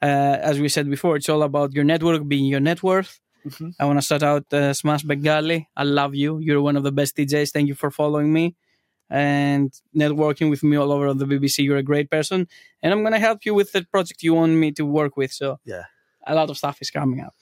[0.00, 0.06] uh,
[0.40, 3.20] as we said before, it's all about your network being your net worth.
[3.44, 3.74] Mhm.
[3.80, 5.68] I want to start out uh, Smash Bengali.
[5.76, 6.38] I love you.
[6.38, 7.50] You're one of the best DJs.
[7.52, 8.54] Thank you for following me
[9.10, 11.64] and networking with me all over on the BBC.
[11.64, 12.46] You're a great person.
[12.82, 15.32] And I'm going to help you with the project you want me to work with.
[15.32, 15.84] So, Yeah.
[16.26, 17.34] a lot of stuff is coming up.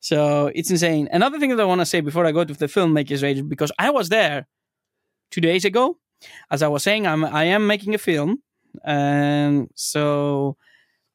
[0.00, 1.08] So it's insane.
[1.12, 3.72] Another thing that I want to say before I go to the filmmakers rage, because
[3.78, 4.46] I was there
[5.30, 5.98] two days ago.
[6.50, 8.42] As I was saying, I'm I am making a film,
[8.84, 10.56] and so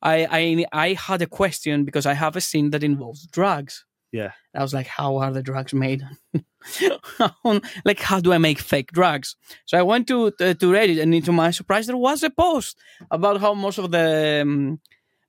[0.01, 3.85] I I I had a question because I have a scene that involves drugs.
[4.13, 4.31] Yeah.
[4.55, 6.03] I was like, how are the drugs made?
[7.83, 9.35] like, how do I make fake drugs?
[9.65, 12.77] So I went to to, Reddit, and to my surprise, there was a post
[13.09, 14.79] about how most of the um,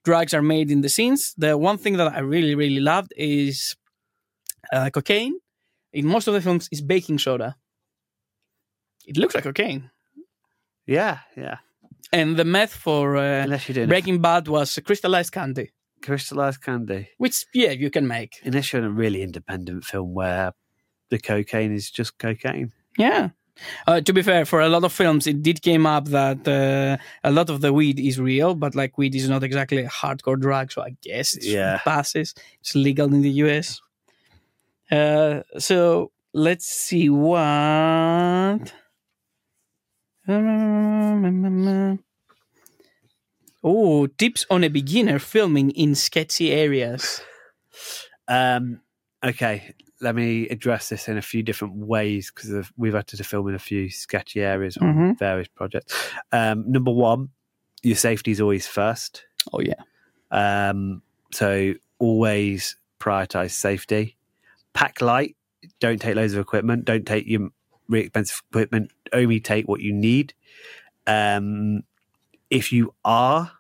[0.05, 1.35] drugs are made in the scenes.
[1.37, 3.75] The one thing that I really, really loved is
[4.73, 5.39] uh, cocaine.
[5.93, 7.57] In most of the films, is baking soda.
[9.07, 9.91] It looks like cocaine.
[10.87, 11.59] Yeah, yeah.
[12.13, 15.71] And the meth for uh, Unless doing Breaking Bad was crystallized candy,
[16.03, 17.09] crystallized candy.
[17.19, 18.41] which yeah, you can make.
[18.45, 20.53] Unless you're in a really independent film where
[21.11, 22.73] the cocaine is just cocaine.
[22.99, 23.31] Yeah.
[23.87, 26.97] Uh, to be fair, for a lot of films, it did came up that uh,
[27.23, 30.41] a lot of the weed is real, but like weed is not exactly a hardcore
[30.41, 31.79] drug, so I guess it's Yeah.
[31.85, 32.35] passes.
[32.61, 33.81] It's legal in the US.
[34.91, 38.73] Uh, so let's see what.
[43.67, 47.23] Oh, tips on a beginner filming in sketchy areas.
[48.29, 48.81] Um,
[49.25, 53.49] okay, let me address this in a few different ways because we've had to film
[53.49, 55.19] in a few sketchy areas on Mhm.
[55.19, 55.95] various projects.
[56.33, 57.31] Um, number one,
[57.83, 59.25] your safety is always first.
[59.53, 59.75] Oh yeah,
[60.31, 64.17] Um, so always prioritize safety.
[64.73, 65.37] Pack light.
[65.81, 66.85] Don't take loads of equipment.
[66.85, 67.51] Don't take your
[67.89, 68.91] really expensive equipment.
[69.13, 70.35] Only take what you need.
[71.07, 71.83] Um,
[72.51, 73.53] if you are,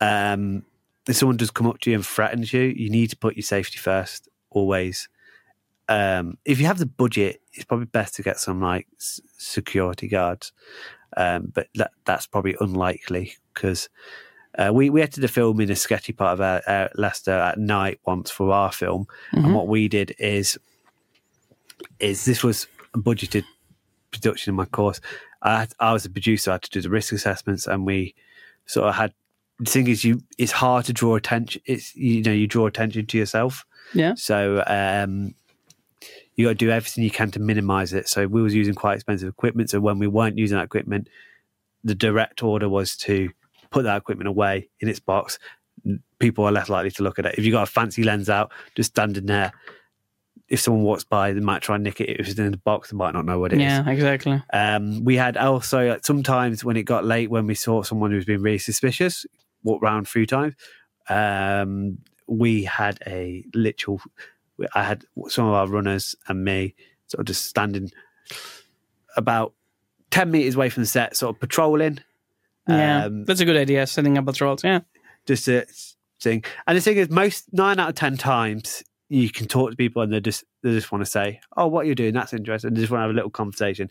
[0.00, 0.64] um,
[1.08, 3.42] if someone does come up to you and threatens you, you need to put your
[3.42, 4.28] safety first.
[4.50, 5.08] Always.
[5.88, 10.08] Um, if you have the budget, it's probably best to get some like s- security
[10.08, 10.52] guards.
[11.16, 13.88] Um, but that, that's probably unlikely because
[14.58, 17.30] uh, we we had to do film in a sketchy part of our, uh, Leicester
[17.32, 19.44] at night once for our film, Mhm.
[19.44, 20.58] and what we did is
[22.00, 23.44] is this was a budgeted
[24.10, 25.00] production in my course.
[25.42, 26.50] I had, I was a producer.
[26.50, 28.14] I had to do the risk assessments, and we
[28.66, 29.12] sort of had.
[29.58, 31.62] The thing is, you it's hard to draw attention.
[31.64, 33.64] It's you know you draw attention to yourself.
[33.94, 34.14] Yeah.
[34.16, 35.34] So um,
[36.36, 38.08] you got to do everything you can to minimize it.
[38.08, 39.70] So we was using quite expensive equipment.
[39.70, 41.08] So when we weren't using that equipment,
[41.82, 43.30] the direct order was to
[43.70, 45.38] put that equipment away in its box.
[46.18, 47.36] People are less likely to look at it.
[47.38, 49.52] If you got a fancy lens out, just standing there,
[50.48, 52.20] if someone walks by, they might try and nick it.
[52.20, 53.62] If it's in the box, they might not know what it is.
[53.62, 54.42] yeah, exactly.
[54.52, 58.16] Um, we had also like, sometimes when it got late, when we saw someone who
[58.16, 59.26] was being really suspicious,
[59.64, 60.54] walk around a few times.
[61.08, 64.00] Um, we had a literal.
[64.74, 66.74] I had some of our runners and me
[67.08, 67.90] sort of just standing
[69.16, 69.52] about
[70.10, 72.00] ten meters away from the set, sort of patrolling.
[72.68, 73.86] Yeah, Um, that's a good idea.
[73.86, 74.64] Setting up patrols.
[74.64, 74.80] Yeah.
[75.26, 75.66] just a
[76.20, 76.44] thing.
[76.66, 80.02] And the thing is, most nine out of ten times you can talk to people
[80.02, 82.14] and they just they just want to say, "Oh, what you're doing?
[82.14, 83.90] That's interesting." They just want to have a little conversation.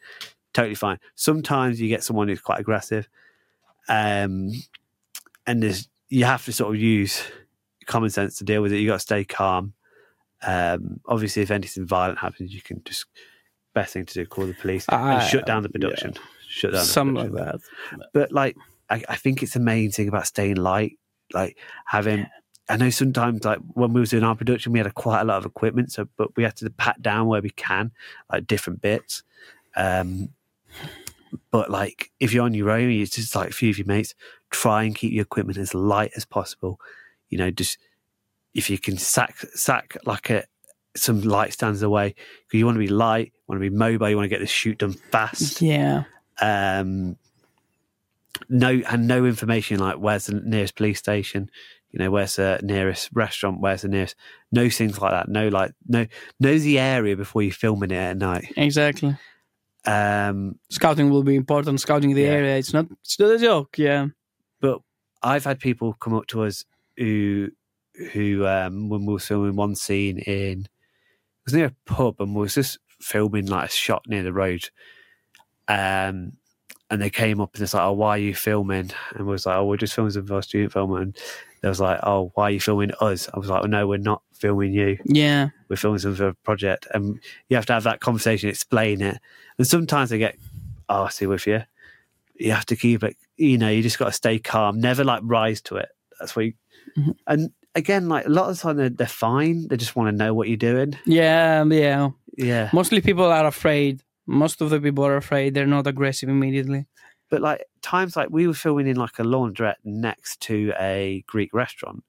[0.54, 1.00] Totally fine.
[1.16, 3.08] Sometimes you get someone who's quite aggressive,
[3.88, 4.52] um,
[5.48, 7.24] and there's you have to sort of use
[7.86, 8.80] common sense to deal with it.
[8.80, 9.74] You got to stay calm.
[10.46, 13.06] Um, obviously, if anything violent happens, you can just
[13.74, 16.14] best thing to do call the police and Ah, shut down the production.
[16.48, 17.60] Shut down the Something like that.
[18.14, 18.56] But like,
[18.90, 20.98] I, I think it's the main thing about staying light.
[21.34, 22.28] Like having,
[22.70, 25.26] I know sometimes like when we was doing our production, we had a, quite a
[25.26, 27.92] lot of equipment, so but we had to pat down where we can,
[28.32, 29.24] like different bits.
[29.76, 30.30] Um,
[31.52, 34.14] but like if you're on your own, it's just like a few of your mates.
[34.52, 36.80] Try and keep your equipment as light as possible.
[37.30, 37.78] You know, just
[38.56, 40.44] if you can sack sack like a
[40.96, 42.16] some light stands away
[42.48, 44.50] because you want to be light, want to be mobile, you want to get this
[44.50, 46.06] shoot done fast Yeah.
[46.42, 47.18] um
[48.50, 51.50] no and no information like where's the nearest police station
[51.92, 54.16] you know where's the nearest restaurant where's the nearest
[54.52, 56.06] no things like that no like no
[56.42, 59.16] know the area before you're filming it at night Exactly.
[59.86, 61.80] um Scouting will be important.
[61.80, 62.30] Scouting the Yeah.
[62.40, 62.58] area.
[62.58, 62.88] It's not.
[63.04, 63.78] It's not a joke.
[63.78, 64.08] Yeah.
[64.60, 64.80] but
[65.24, 66.66] i've had people come up to us
[66.98, 67.50] who
[68.14, 70.70] who um when we were filming one scene in it
[71.46, 74.70] was near a pub and we was just filming like a shot near the road
[75.68, 76.34] um
[76.92, 78.92] and they came up and it's like, oh, why are you filming?
[79.16, 80.94] And we was like, oh, we're just filming some of our student film.
[80.94, 81.18] And
[81.62, 83.28] they was like, oh, why are you filming us?
[83.34, 85.00] I was like, oh, no, we're not filming you.
[85.04, 85.50] Yeah.
[85.68, 86.86] We're filming some for a project.
[86.94, 87.20] And
[87.50, 89.18] you have to have that conversation, explain it.
[89.58, 90.38] And sometimes they get
[90.88, 91.64] arsy with you.
[92.36, 95.22] You have to keep it, you know, you just got to stay calm, never like
[95.24, 95.90] rise to it.
[96.20, 96.54] That's what you,
[97.00, 97.16] Mhm.
[97.26, 99.68] and again, like a lot of the time they're, they're fine.
[99.68, 100.98] They just want to know what you're doing.
[101.06, 101.64] Yeah.
[101.66, 102.10] Yeah.
[102.38, 102.70] Yeah.
[102.74, 104.02] Mostly people are afraid.
[104.28, 105.54] Most of the people are afraid.
[105.54, 106.88] They're not aggressive immediately.
[107.30, 111.54] But like times like we were filming in like a laundrette next to a Greek
[111.54, 112.04] restaurant.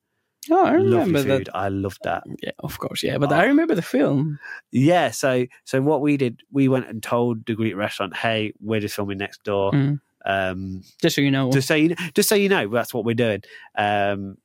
[0.51, 1.47] Oh, I remember food.
[1.47, 1.57] that.
[1.57, 2.23] I loved that.
[2.43, 3.03] Yeah, of course.
[3.03, 4.39] Yeah, but I remember the film.
[4.71, 5.11] Yeah.
[5.11, 8.95] So so what we did, we went and told the Greek restaurant, "Hey, we're just
[8.95, 10.01] filming next door." Mm.
[10.25, 11.51] Um, Just so you know.
[11.51, 13.43] just so you just so you know, that's what we're doing.
[13.77, 14.37] Um,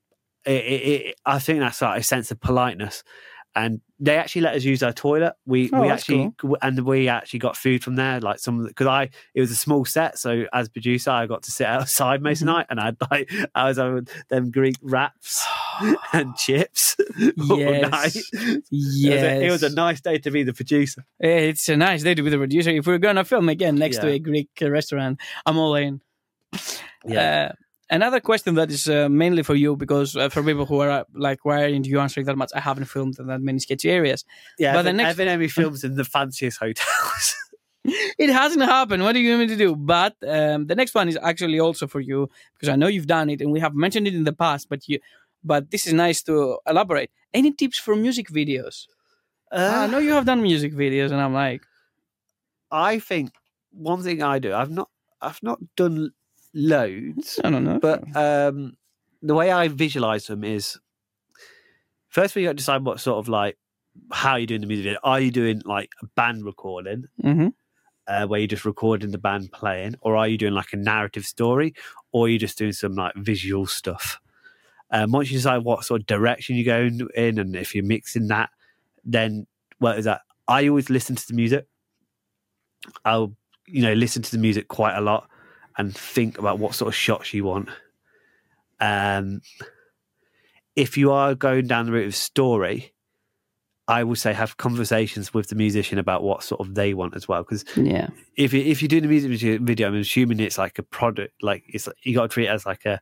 [0.45, 3.03] it, it, it, I think that's like a sense of politeness.
[3.53, 5.33] And they actually let us use our toilet.
[5.45, 6.31] We Oh, we actually
[6.61, 8.21] and we actually got food from there.
[8.21, 11.51] Like some because I it was a small set, so as producer I got to
[11.51, 12.55] sit outside most of the Mhm.
[12.55, 15.45] night, and I'd like I was having them Greek wraps
[16.13, 16.95] and chips
[17.49, 18.15] all Yes.
[18.33, 19.21] It was, yes.
[19.21, 21.03] a, it was a nice day to be the producer.
[21.19, 22.69] It's a nice day to be the producer.
[22.69, 25.99] If we're gonna film again next to a Greek restaurant, I'm all in.
[27.05, 27.49] Yeah.
[27.51, 27.55] Uh,
[27.91, 31.03] another question that is uh, mainly for you, because uh, for people who are uh,
[31.13, 32.49] like, why aren't you answering that much?
[32.55, 34.25] I haven't filmed in that many sketchy areas.
[34.57, 37.35] yeah, but the next- Evan Emery films in the fanciest hotels.
[38.23, 39.01] It hasn't happened.
[39.01, 39.75] What do you want me to do?
[39.75, 43.27] But um, the next one is actually also for you because I know you've done
[43.31, 44.69] it and we have mentioned it in the past.
[44.69, 44.99] But you,
[45.43, 47.09] but this is nice to elaborate.
[47.33, 48.85] Any tips for music videos?
[49.51, 51.63] I Uh, know you have done music videos, and I'm like,
[52.69, 53.31] I think
[53.71, 54.89] one thing I do, I've not,
[55.19, 56.11] I've not done
[56.53, 57.79] loads, I don't know.
[57.79, 58.77] but um,
[59.21, 60.79] the way I visualize them is
[62.09, 63.57] first we got to decide what sort of like
[64.11, 64.99] how you're doing the music video.
[65.03, 67.49] Are you doing like a band recording hmm
[68.07, 71.25] uh, where you're just recording the band playing, or are you doing like a narrative
[71.25, 71.73] story,
[72.11, 74.19] or are you just doing some like visual stuff?
[74.89, 78.27] Um, once you decide what sort of direction you're going in, and if you're mixing
[78.27, 78.49] that,
[79.05, 79.47] then
[79.79, 80.21] what is that?
[80.47, 81.67] I always listen to the music.
[83.05, 83.33] I'll
[83.67, 85.29] you know listen to the music quite a lot
[85.77, 87.69] and think about what sort of shots you want.
[88.79, 89.41] Um,
[90.75, 92.93] if you are going down the route of story,
[93.87, 97.27] I would say have conversations with the musician about what sort of they want as
[97.27, 98.07] well, because yeah,
[98.37, 101.33] if you, if you're doing a music video- video, I'm assuming it's like a product,
[101.41, 103.01] like it's you got to treat it as like a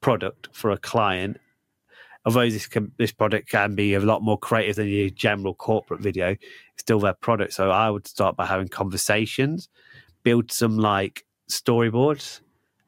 [0.00, 1.38] product for a client.
[2.24, 6.00] Although this can, this product can be a lot more creative than your general corporate
[6.00, 6.42] video, it's
[6.78, 7.52] still their product.
[7.52, 9.68] So I would start by having conversations,
[10.24, 12.40] build some like storyboards.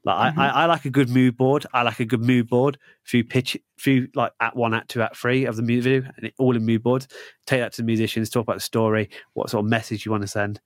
[0.05, 0.39] Like Mhm.
[0.39, 1.67] I, I, I like a good mood board.
[1.75, 2.79] I like a good mood board.
[3.03, 6.27] Few pitch, few like at one, at two, at three of the music video, and
[6.27, 7.09] it, all in mood boards.
[7.47, 10.23] Take that to the musicians, talk about the story, what sort of message you want
[10.23, 10.61] to send,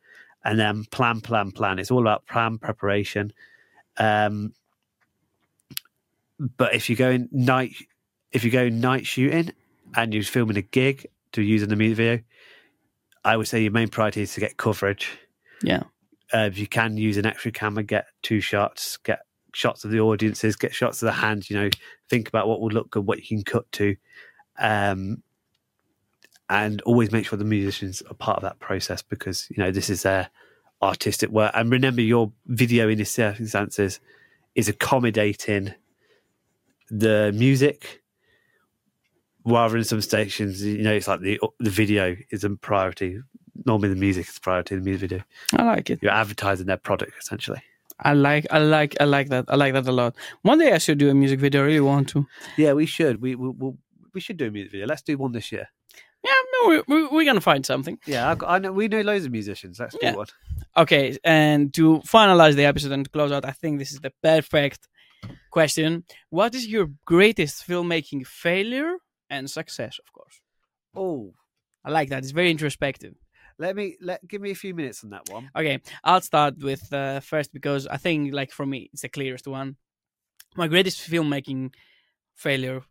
[0.44, 1.78] and then plan, plan, plan.
[1.78, 3.32] It's all about plan preparation.
[3.96, 4.52] Um,
[6.56, 7.72] but if you go in night,
[8.32, 9.52] if you go night shooting
[9.94, 12.20] and you're filming a gig to use in the music video,
[13.24, 15.10] I would say your main priority is to get coverage.
[15.62, 15.82] yeah,
[16.34, 19.20] Uh, if you can use an extra camera, get two shots, get
[19.54, 21.50] shots of the audiences, get shots of the hands.
[21.50, 21.70] You know,
[22.08, 23.96] think about what would look good, what you can cut to,
[24.58, 25.22] um,
[26.48, 29.90] and always make sure the musicians are part of that process because you know this
[29.90, 30.30] is their
[30.80, 31.52] artistic work.
[31.54, 34.00] And remember, your video in these circumstances
[34.54, 35.74] is accommodating
[36.90, 38.02] the music
[39.44, 40.62] rather than some stations.
[40.62, 43.20] You know, it's like the the video is a priority.
[43.66, 44.76] Normally, the music is priority.
[44.76, 45.24] The music video
[45.56, 46.00] I like it.
[46.02, 47.62] you're advertising their product essentially.
[48.00, 49.44] I like, I like, I like that.
[49.48, 50.16] I like that a lot.
[50.42, 51.60] One day I should do a music video.
[51.62, 52.26] I really want to.
[52.56, 53.20] Yeah, we should.
[53.20, 53.72] We we we,
[54.14, 54.86] we should do a music video.
[54.86, 55.68] Let's do one this year.
[56.24, 57.98] Yeah, no, we, we, we're gonna find something.
[58.06, 59.78] Yeah, I've got, I know we know loads of musicians.
[59.80, 60.14] Let's do Yeah.
[60.16, 60.26] one.
[60.76, 64.88] Okay, and to finalize the episode and close out, I think this is the perfect
[65.50, 66.04] question.
[66.30, 68.96] What is your greatest filmmaking failure
[69.30, 69.98] and success?
[69.98, 70.40] Of course,
[70.94, 71.34] Oh,
[71.84, 72.18] I like that.
[72.22, 73.14] It's very introspective.
[73.58, 75.50] Let me let give me a few minutes on that one.
[75.56, 79.46] Okay, I'll start with uh, first because I think, like for me, it's the clearest
[79.46, 79.76] one.
[80.56, 81.74] My greatest filmmaking
[82.34, 82.82] failure,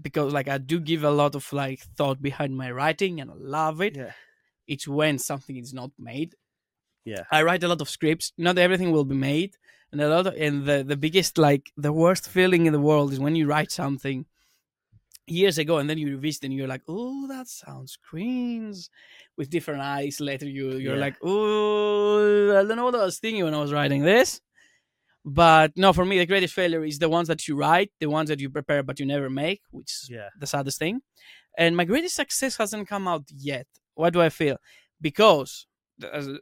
[0.00, 3.34] because like I do give a lot of like thought behind my writing and I
[3.36, 3.96] love it.
[3.96, 4.12] Yeah.
[4.66, 6.34] It's when something is not made.
[7.04, 7.22] Yeah.
[7.30, 8.32] I write a lot of scripts.
[8.36, 9.56] Not everything will be made,
[9.92, 13.12] and a lot of and the the biggest like the worst feeling in the world
[13.12, 14.26] is when you write something
[15.28, 18.88] years ago and then you revisit and you're like, oh, that sounds cringe
[19.36, 20.20] with different eyes.
[20.20, 21.00] Later you you're Yeah.
[21.00, 24.40] like, oh, I don't know what I was thinking when I was writing this.
[25.24, 28.28] But no, for me, the greatest failure is the ones that you write, the ones
[28.28, 30.28] that you prepare but you never make, which is Yeah.
[30.38, 31.00] the saddest thing.
[31.58, 33.66] And my greatest success hasn't come out yet.
[33.94, 34.58] what do I feel?
[35.00, 35.66] Because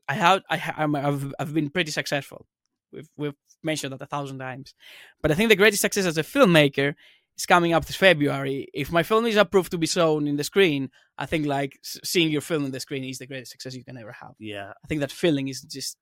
[0.08, 2.46] I have, I I'm, I've, I've been pretty successful.
[2.92, 4.74] We've, we've mentioned that a thousand times.
[5.22, 6.94] But I think the greatest success as a filmmaker
[7.36, 8.68] is coming up this February.
[8.72, 12.30] If my film is approved to be shown in the screen, I think like seeing
[12.30, 14.34] your film in the screen is the greatest success you can ever have.
[14.38, 14.72] Yeah.
[14.84, 15.96] I think that feeling is just.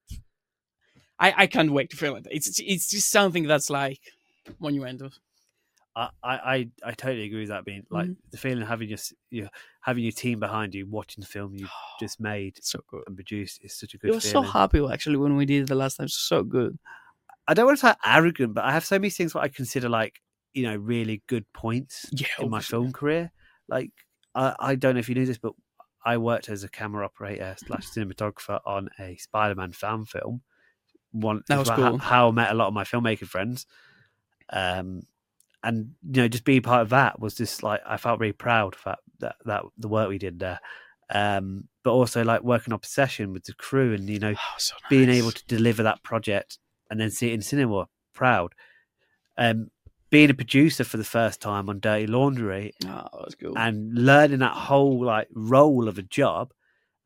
[1.19, 2.27] I, I can't wait to feel it.
[2.31, 4.01] It's it's just something that's like
[4.59, 5.11] monumental.
[5.95, 7.65] I, I, I I totally agree with that.
[7.65, 8.17] Being like Mhm.
[8.31, 8.99] the feeling of having your
[9.31, 9.49] you
[9.83, 11.69] having your team behind you, watching the film you
[12.01, 13.05] just made so good.
[13.07, 14.11] and produced is such a good.
[14.11, 14.47] Was feeling.
[14.47, 16.09] so happy actually when we did it the last time.
[16.09, 16.79] So good.
[17.47, 19.89] I don't want to sound arrogant, but I have so many things what I consider
[19.89, 20.21] like
[20.55, 22.27] you know really good points Yeah.
[22.41, 23.33] in my film career.
[23.69, 23.91] Like
[24.35, 25.53] I, I don't know if you knew this, but
[26.05, 30.43] I worked as a camera operator slash cinematographer on a Spider-Man fan film.
[31.13, 31.99] One That was cool.
[31.99, 33.67] How, how I met a lot of my filmmaking friends,
[34.51, 35.03] um,
[35.63, 38.75] and you know just being part of that was just like I felt really proud
[38.75, 40.61] of that that, that the work we did there.
[41.11, 44.75] Um, but also like working on Possession with the crew and you know Oh, so
[44.89, 46.59] being able to deliver that project
[46.91, 48.55] and then see it in cinema, proud.
[49.37, 49.69] Um,
[50.13, 53.57] being a producer for the first time on Dirty Laundry Oh, that's cool.
[53.57, 56.53] and learning that whole like role of a job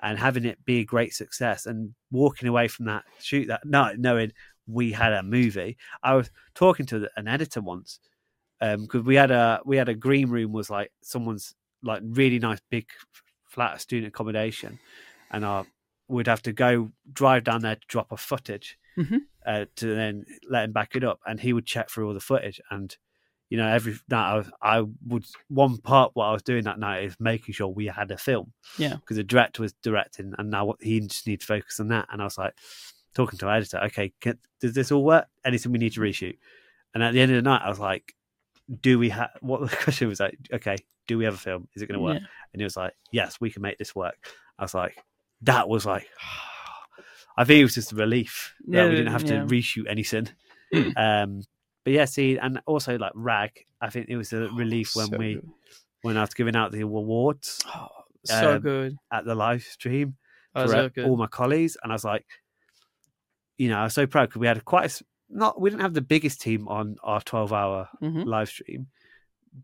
[0.01, 3.99] and having it be a great success and walking away from that shoot that night
[3.99, 4.33] knowing
[4.67, 5.77] we had a movie.
[6.03, 8.01] I was talking to an editor once
[8.61, 12.39] um, because we had a we had a green room was like someone's like really
[12.41, 12.87] nice big
[13.45, 14.79] flat student accommodation,
[15.31, 15.65] and our
[16.09, 19.21] we'd have to go drive down there to drop off footage Mhm.
[19.45, 22.21] uh, to then let him back it up, and he would check through all the
[22.21, 22.97] footage and.
[23.49, 26.81] You know, every night I, was, I would one part what I was doing that
[26.81, 28.53] night is making sure we had a film.
[28.77, 28.97] Yeah.
[28.97, 32.09] because the director was directing, and now he just needs to focus on that.
[32.11, 32.55] And I was like,
[33.15, 35.27] talking to our editor, okay, can, does this all work?
[35.45, 36.37] Anything we need to reshoot?
[36.93, 38.17] And at the end of the night, I was like,
[38.81, 40.37] do we have what the question was like?
[40.53, 41.69] Okay, do we have a film?
[41.77, 42.19] Is it going to work?
[42.21, 42.27] Yeah.
[42.53, 44.17] And he was like, yes, we can make this work.
[44.59, 44.97] I was like,
[45.43, 46.09] that was like,
[47.37, 49.45] I think it was just a relief that Yeah, we didn't have to yeah.
[49.45, 50.29] reshoot anything.
[50.75, 50.97] Mm.
[50.97, 51.43] um,
[51.85, 55.17] but yeah, see, and also like Rag, I think it was a relief when So
[55.17, 55.51] we good.
[56.03, 57.89] when I was giving out the awards Oh,
[58.25, 58.97] so um, good.
[59.13, 60.17] at the live stream
[60.55, 61.05] Oh, for so uh, good.
[61.05, 62.27] all my colleagues, and I was like,
[63.59, 65.83] you know, I was so proud because we had a quite a not we didn't
[65.83, 68.27] have the biggest team on our twelve hour Mhm.
[68.27, 68.89] live stream,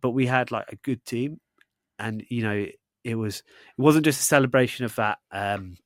[0.00, 1.40] but we had like a good team,
[1.98, 2.66] and you know,
[3.04, 5.76] it was it wasn't just a celebration of that um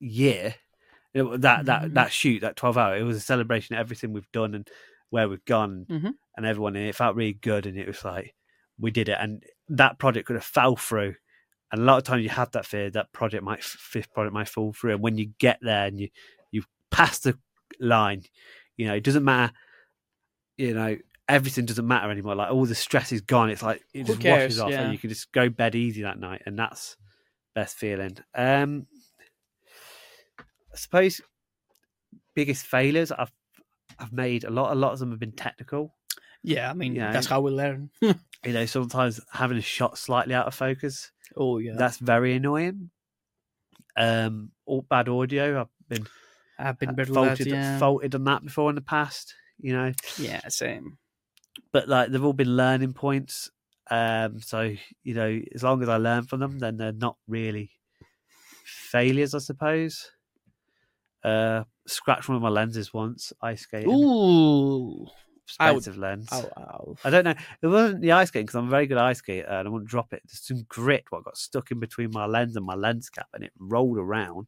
[0.00, 0.54] year,
[1.14, 1.94] it, that that Mhm.
[1.94, 2.96] that shoot that twelve hour.
[2.96, 4.68] It was a celebration of everything we've done and
[5.10, 6.14] where we've gone Mhm.
[6.36, 8.34] and everyone, and it felt really good, and it was like
[8.78, 11.14] we did it, and that project could have fell through.
[11.72, 14.48] And a lot of times you have that fear that project might fifth project might
[14.48, 16.08] fall through, and when you get there and you
[16.50, 17.38] you pass the
[17.80, 18.22] line,
[18.76, 19.52] you know it doesn't matter.
[20.56, 20.96] You know
[21.28, 22.34] everything doesn't matter anymore.
[22.34, 23.50] Like all the stress is gone.
[23.50, 24.42] It's like it Who just cares?
[24.44, 24.82] washes off, Yeah.
[24.84, 26.96] and you can just go bed easy that night, and that's
[27.54, 28.16] best feeling.
[28.34, 28.86] Um,
[30.78, 31.20] suppose
[32.34, 33.32] biggest failures I've
[33.98, 34.72] I've made a lot.
[34.72, 35.94] A lot of them have been technical.
[36.42, 37.90] Yeah, I mean Yeah, that's how we learn.
[38.46, 42.90] You know, sometimes having a shot slightly out of focus oh yeah, that's very annoying.
[43.96, 45.62] Um, all bad audio.
[45.62, 46.06] I've been
[46.58, 47.14] I've been uh, better that.
[47.14, 49.34] faulted, Yeah, faulted on that before in the past.
[49.58, 50.98] You know, yeah, same.
[51.72, 53.50] but like they've all been learning points.
[53.90, 57.72] Um, so you know, as long as I learn from them, then they're not really
[58.64, 60.10] failures, I suppose.
[61.24, 63.90] Uh, scratched one of my lenses once, ice skating.
[63.90, 65.06] Ooh,
[65.44, 66.28] expensive lens.
[66.30, 66.96] Ow, ow.
[67.04, 67.34] I don't know.
[67.62, 69.90] It wasn't the ice skating because I'm a very good ice skater and I wouldn't
[69.90, 70.22] drop it.
[70.26, 73.42] There's some grit what got stuck in between my lens and my lens cap and
[73.42, 74.46] it rolled around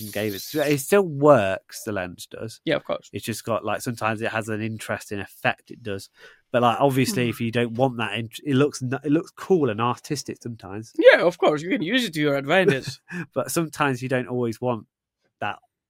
[0.00, 0.42] and gave it.
[0.54, 1.84] It still works.
[1.84, 2.60] The lens does.
[2.64, 3.10] Yeah, of course.
[3.12, 5.70] It's just got like sometimes it has an interesting effect.
[5.70, 6.08] It does,
[6.50, 9.80] but like obviously if you don't want that, it looks n- it looks cool and
[9.80, 10.92] artistic sometimes.
[10.98, 11.62] Yeah, of course.
[11.62, 12.98] You can use it to your advantage.
[13.34, 14.86] But sometimes you don't always want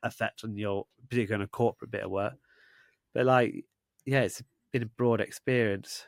[0.02, 2.34] effect on your particularly on a corporate bit of work.
[3.14, 3.64] But like,
[4.06, 4.42] yeah, it's
[4.72, 6.06] been a broad experience.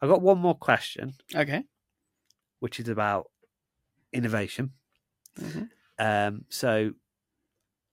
[0.00, 1.14] I got one more question.
[1.34, 1.64] okay.
[2.60, 3.30] which is about
[4.12, 4.72] innovation.
[5.38, 5.70] Mhm.
[5.98, 6.94] Um, so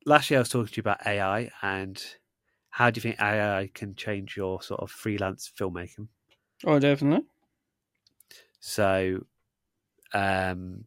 [0.06, 2.04] last year I was talking to you about AI and
[2.70, 6.08] how do you think AI can change your sort of freelance filmmaking?
[6.66, 7.26] Oh, definitely.
[8.60, 9.26] So
[10.14, 10.86] um,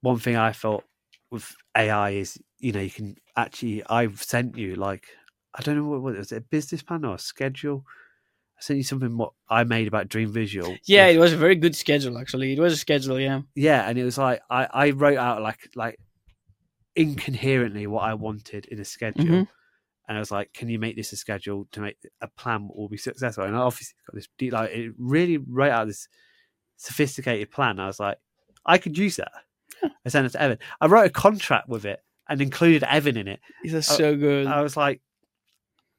[0.00, 0.84] one thing I thought
[1.32, 5.06] with AI is, you know, you can actually, I've sent you like,
[5.54, 7.84] I don't know what, what was it, a business plan or a schedule?
[8.58, 10.76] I sent you something what I made about Dream Visual.
[10.84, 12.18] Yeah, with- it was a very good schedule.
[12.18, 13.18] Actually, it was a schedule.
[13.18, 13.40] Yeah.
[13.56, 15.98] yeah and it was like i i wrote out like like
[16.94, 19.48] incoherently what i wanted in a schedule Mhm.
[20.08, 22.88] and i was like can you make this a schedule to make a plan will
[22.88, 26.06] be successful and i obviously got this deep like it really wrote out this
[26.76, 28.18] sophisticated plan i was like
[28.66, 29.32] i could use that
[30.04, 33.28] i sent it to evan i wrote a contract with it and included evan in
[33.28, 34.46] it was Oh, so good.
[34.46, 35.00] I was like,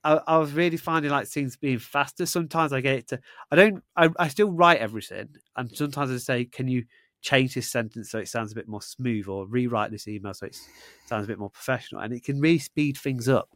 [0.03, 2.25] I, I was really finding like things being faster.
[2.25, 3.19] Sometimes I get it to,
[3.51, 6.85] I don't, I, I still write everything, and sometimes I say, can you
[7.21, 10.45] change this sentence so it sounds a bit more smooth, or rewrite this email so
[10.47, 10.57] it
[11.07, 13.49] sounds a bit more professional, and it can really speed things up.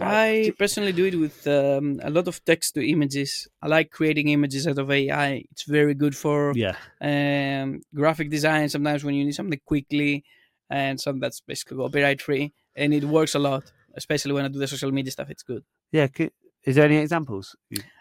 [0.00, 3.48] I personally do it with um, a lot of text to images.
[3.60, 5.44] I like creating images out of AI.
[5.50, 8.68] It's very good for yeah, um, graphic design.
[8.68, 10.24] Sometimes when you need something quickly,
[10.70, 13.70] and some that's basically copyright free, and it works a lot.
[13.94, 15.62] Especially when I do the social media stuff, it's good.
[15.92, 16.08] yeah.
[16.64, 17.56] Is there any examples?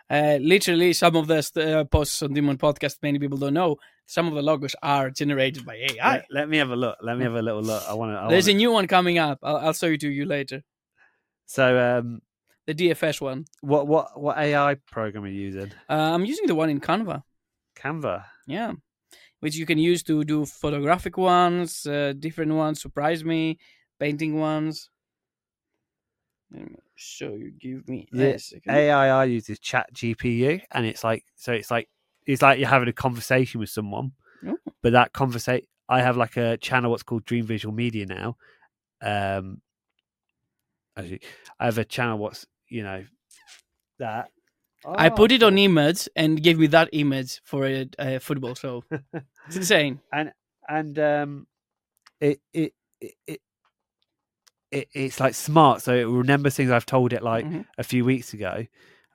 [0.10, 3.78] Uh, literally, some of the st- uh, posts on Demon Podcast, many people don't know.
[4.06, 6.12] Some of the logos are generated by AI.
[6.14, 6.98] Let, let me have a look.
[7.02, 7.84] Let me have a little look.
[7.88, 8.28] I want to.
[8.30, 9.40] There's a new one coming up.
[9.42, 10.64] I'll, I'll show it to you later.
[11.52, 11.66] So,
[11.98, 12.22] um,
[12.66, 13.44] The DFS one.
[13.60, 15.72] what what what AI program are you using?
[15.90, 17.24] Uh, I'm using the one in Canva.
[17.76, 18.24] Canva.
[18.48, 18.72] Yeah,
[19.42, 23.58] which you can use to do photographic ones, uh, different ones, surprise me,
[24.00, 24.90] painting ones.
[26.96, 27.52] Show you.
[27.60, 28.72] Give me second.
[28.74, 31.52] AI I use is ChatGPT, and it's like so.
[31.52, 31.90] It's like
[32.26, 34.12] it's like you're having a conversation with someone,
[34.48, 34.58] Oh.
[34.82, 35.66] but that conversation.
[35.90, 38.38] I have like a channel what's called Dream Visual Media now.
[39.02, 39.62] Um,
[40.98, 41.22] actually,
[41.60, 43.04] I have a channel what's you know
[44.00, 44.30] that.
[44.86, 45.62] I put it on Oh.
[45.62, 48.84] image and gave me that image for a, a football show.
[49.48, 50.00] it's insane.
[50.12, 50.32] and
[50.68, 51.48] and um,
[52.20, 53.14] it it it.
[53.28, 53.42] it
[54.72, 57.66] it, it's like smart, so it will remember things I've told it like Mhm.
[57.78, 58.66] a few weeks ago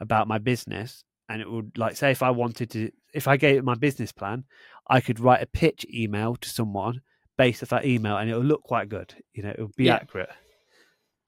[0.00, 3.56] about my business, and it would like say if I wanted to, if I gave
[3.56, 4.44] it my business plan,
[4.88, 7.00] I could write a pitch email to someone
[7.38, 9.14] based off that email, and it will look quite good.
[9.32, 9.94] You know, it will be Yeah.
[9.96, 10.28] accurate.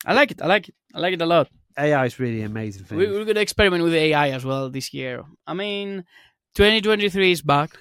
[0.09, 0.41] I like it.
[0.41, 0.75] I like it.
[0.95, 1.49] I like it a lot.
[1.77, 2.97] AI is really amazing thing.
[2.97, 5.23] We, we're going to experiment with AI as well this year.
[5.47, 6.07] I mean,
[6.55, 7.77] 2023 is back.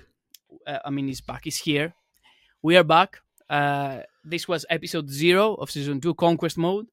[0.68, 1.48] Uh, I mean, it's back.
[1.48, 1.94] It's here.
[2.62, 3.22] We are back.
[3.50, 6.88] Uh, this was episode zero of season two, Conquest Mode.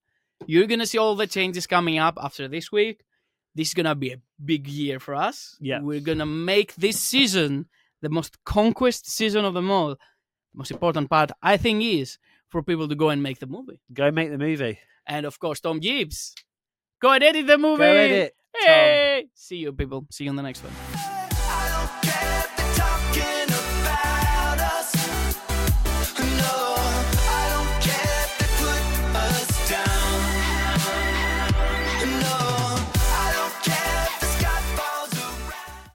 [0.47, 3.01] You're going to see all the changes coming up after this week.
[3.57, 5.57] This is going to be a big year for us.
[5.61, 5.81] Yeah.
[5.81, 7.67] We're going to make this season
[8.03, 9.89] the most conquest season of them all.
[9.89, 9.99] The
[10.55, 12.19] most important part, I think, is
[12.51, 13.81] for people to go and make the movie.
[13.93, 14.79] Go make the movie.
[15.07, 16.35] And of course, Tom Gibbs.
[17.01, 17.79] Go and edit the movie.
[17.79, 18.35] Go edit.
[18.61, 18.67] Tom.
[18.69, 19.27] Hey!
[19.35, 20.07] See you, people.
[20.11, 20.94] See you on the next one.